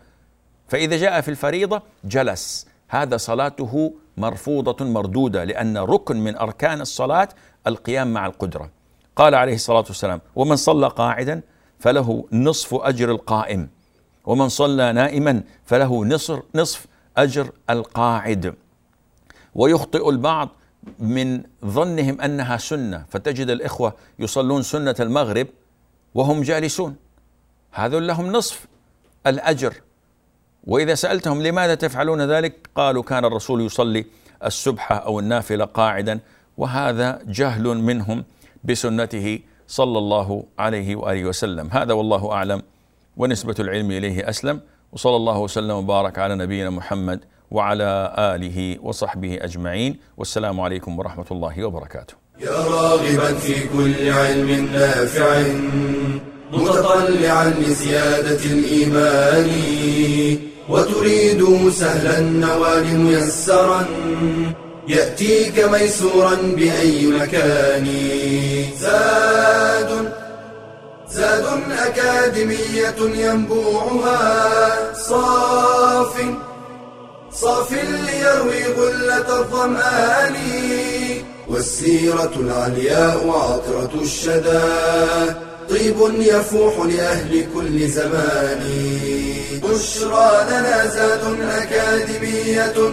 فإذا 0.68 0.96
جاء 0.96 1.20
في 1.20 1.28
الفريضة 1.28 1.82
جلس. 2.04 2.66
هذا 2.88 3.16
صلاته 3.16 3.94
مرفوضة 4.16 4.84
مردودة 4.84 5.44
لأن 5.44 5.78
ركن 5.78 6.16
من 6.16 6.36
أركان 6.36 6.80
الصلاة 6.80 7.28
القيام 7.66 8.12
مع 8.12 8.26
القدرة. 8.26 8.70
قال 9.16 9.34
عليه 9.34 9.54
الصلاة 9.54 9.84
والسلام 9.88 10.20
ومن 10.36 10.56
صلى 10.56 10.88
قاعدا 10.88 11.40
فله 11.80 12.24
نصف 12.32 12.74
أجر 12.74 13.10
القائم. 13.10 13.68
ومن 14.24 14.48
صلى 14.48 14.92
نائما 14.92 15.42
فله 15.64 16.04
نصف, 16.04 16.42
نصف 16.54 16.86
أجر 17.16 17.50
القاعد. 17.70 18.54
ويخطئ 19.54 20.10
البعض 20.10 20.48
من 20.98 21.42
ظنهم 21.64 22.20
أنها 22.20 22.56
سنة. 22.56 23.04
فتجد 23.10 23.50
الإخوة 23.50 23.94
يصلون 24.18 24.62
سنة 24.62 24.94
المغرب 25.00 25.46
وهم 26.14 26.42
جالسون. 26.42 26.96
هذول 27.72 28.08
لهم 28.08 28.32
نصف 28.32 28.66
الأجر. 29.26 29.74
وإذا 30.64 30.94
سألتهم 30.94 31.42
لماذا 31.42 31.74
تفعلون 31.74 32.22
ذلك 32.22 32.70
قالوا 32.74 33.02
كان 33.02 33.24
الرسول 33.24 33.60
يصلي 33.60 34.04
السبحه 34.44 34.96
أو 34.96 35.18
النافلة 35.18 35.64
قاعدا. 35.64 36.20
وهذا 36.56 37.22
جهل 37.26 37.64
منهم 37.64 38.24
بسنته 38.64 39.40
صلى 39.70 39.98
الله 39.98 40.28
عليه 40.58 40.96
وآله 40.96 41.24
وسلم. 41.24 41.66
هذا 41.70 41.92
والله 41.92 42.32
أعلم 42.32 42.62
ونسبة 43.16 43.54
العلم 43.58 43.90
إليه 43.90 44.28
أسلم. 44.28 44.60
وصلى 44.92 45.16
الله 45.16 45.38
وسلم 45.38 45.70
وبارك 45.70 46.18
على 46.18 46.34
نبينا 46.34 46.70
محمد 46.70 47.20
وعلى 47.50 48.14
آله 48.18 48.78
وصحبه 48.82 49.38
أجمعين. 49.40 49.92
والسلام 50.18 50.60
عليكم 50.60 50.98
ورحمة 50.98 51.28
الله 51.30 51.64
وبركاته. 51.64 52.14
يا 52.40 52.50
راغبا 52.50 53.34
في 53.34 53.68
كل 53.68 54.10
علم 54.10 54.50
نافع 54.72 55.42
متطلعا 56.52 57.48
لزيادة 57.62 58.42
الإيمان 58.44 59.48
وتريد 60.68 61.70
سهلا 61.70 62.18
النوال 62.18 62.86
ميسرا. 63.06 63.86
يأتيك 64.90 65.58
ميسورا 65.58 66.34
بأي 66.34 67.06
مكان. 67.06 67.86
زاد 68.80 70.12
زاد 71.10 71.44
أكاديمية 71.70 72.94
ينبوعها. 72.98 74.94
صاف 74.94 76.14
صاف 77.32 77.72
ليروي 77.72 78.64
غلة 78.64 79.40
الظمآن. 79.40 80.36
والسيرة 81.48 82.32
العلياء 82.36 83.26
وعطرة 83.26 83.90
الشدى. 84.02 84.60
طيب 85.70 85.96
يفوح 86.18 86.86
لأهل 86.86 87.46
كل 87.54 87.88
زمان. 87.88 88.62
بشرى 89.62 90.46
لنا 90.50 90.86
زاد 90.86 91.20
أكاديمية 91.40 92.92